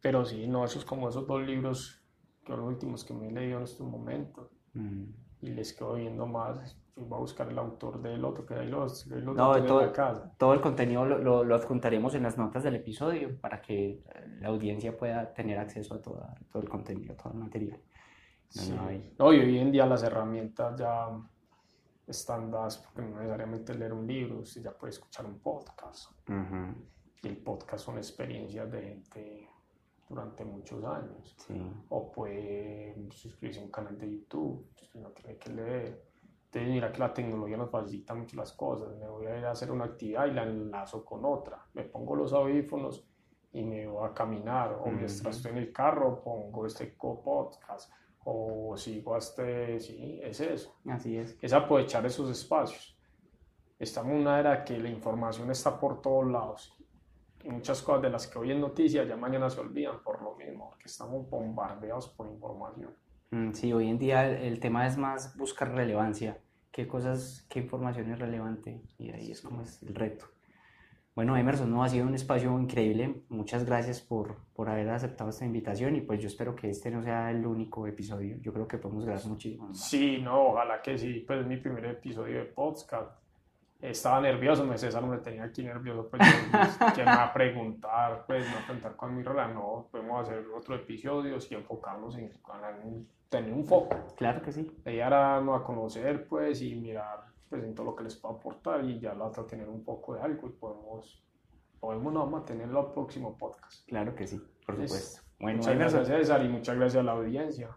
[0.02, 2.04] Pero sí, no, eso es como esos dos libros
[2.44, 4.50] que son los últimos que me he leído en estos momentos.
[4.74, 5.04] Mm.
[5.42, 6.78] Y les quedo viendo más.
[6.96, 10.32] Yo voy a buscar el autor del otro, que ahí los, los no, todo, casa.
[10.38, 14.04] todo el contenido lo, lo, lo, adjuntaremos en las notas del episodio para que
[14.40, 17.80] la audiencia pueda tener acceso a toda, todo el contenido, todo el material.
[19.18, 21.10] No, y hoy en día las herramientas ya
[22.06, 26.12] están dadas porque no necesariamente leer un libro, usted ya puede escuchar un podcast.
[27.22, 29.50] Y el podcast son experiencias de gente
[30.10, 31.36] durante muchos años.
[31.90, 36.04] O puede suscribirse a un canal de YouTube, no tiene que leer.
[36.46, 38.96] Entonces mira que la tecnología nos facilita mucho las cosas.
[38.98, 41.66] Me voy a ir a hacer una actividad y la enlazo con otra.
[41.74, 43.08] Me pongo los audífonos
[43.54, 44.78] y me voy a caminar.
[44.84, 47.92] O mientras estoy en el carro pongo este podcast
[48.26, 49.44] o sigo hasta,
[49.80, 50.76] sí, es eso.
[50.88, 51.38] Así es.
[51.42, 52.98] Es aprovechar esos espacios.
[53.80, 56.74] Estamos en una era que la información está por todos lados.
[57.44, 60.36] Y muchas cosas de las que hoy en noticias ya mañana se olvidan por lo
[60.36, 62.96] mismo, porque estamos bombardeados por información.
[63.32, 66.40] Mm, sí, hoy en día el, tema es más buscar relevancia.
[66.72, 68.82] ¿Qué cosas, qué información es relevante?
[68.98, 70.26] Y ahí es como es el reto.
[71.16, 73.22] Bueno, Emerson, no, ha sido un espacio increíble.
[73.30, 77.04] Muchas gracias por, por haber aceptado esta invitación y pues yo espero que este no
[77.04, 78.38] sea el único episodio.
[78.42, 79.72] Yo creo que podemos grabar muchísimo.
[79.76, 81.24] Sí, no, ojalá que sí.
[81.28, 83.12] Pues es mi primer episodio de podcast.
[83.80, 86.22] Estaba nervioso, me César me tenía aquí nervioso, pues,
[86.96, 88.24] ¿quién me va a preguntar?
[88.26, 92.32] Pues no preguntar con mi rola, no, podemos hacer otro episodio y enfocarnos en,
[92.82, 93.94] en tener un foco.
[94.16, 94.72] Claro que sí.
[94.86, 99.00] Y ahora no a conocer, pues, y mirar presento lo que les puedo aportar y
[99.00, 101.20] ya la otra tener un poco de algo y podemos
[101.80, 103.86] podemos no mantenerlo al próximo podcast.
[103.88, 104.96] Claro que sí, por Listo.
[104.98, 105.22] supuesto.
[105.40, 107.70] Bueno, muchas gracias César y muchas gracias a la audiencia.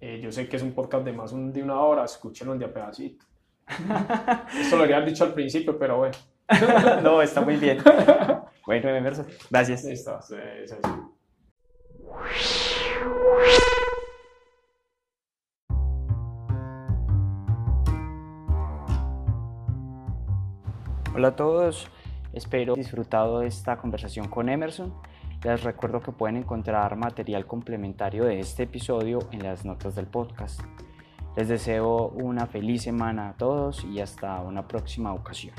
[0.00, 2.64] Eh, yo sé que es un podcast de más un- de una hora, escúchenlo de
[2.66, 3.24] a pedacito.
[4.60, 6.16] Esto lo habría dicho al principio, pero bueno.
[7.02, 7.78] no, está muy bien.
[8.68, 9.82] Bueno, Emerson, gracias.
[9.84, 10.92] Listo, eh, César.
[21.18, 21.88] Hola a todos,
[22.32, 24.94] espero disfrutado de esta conversación con Emerson.
[25.42, 30.60] Les recuerdo que pueden encontrar material complementario de este episodio en las notas del podcast.
[31.36, 35.56] Les deseo una feliz semana a todos y hasta una próxima ocasión.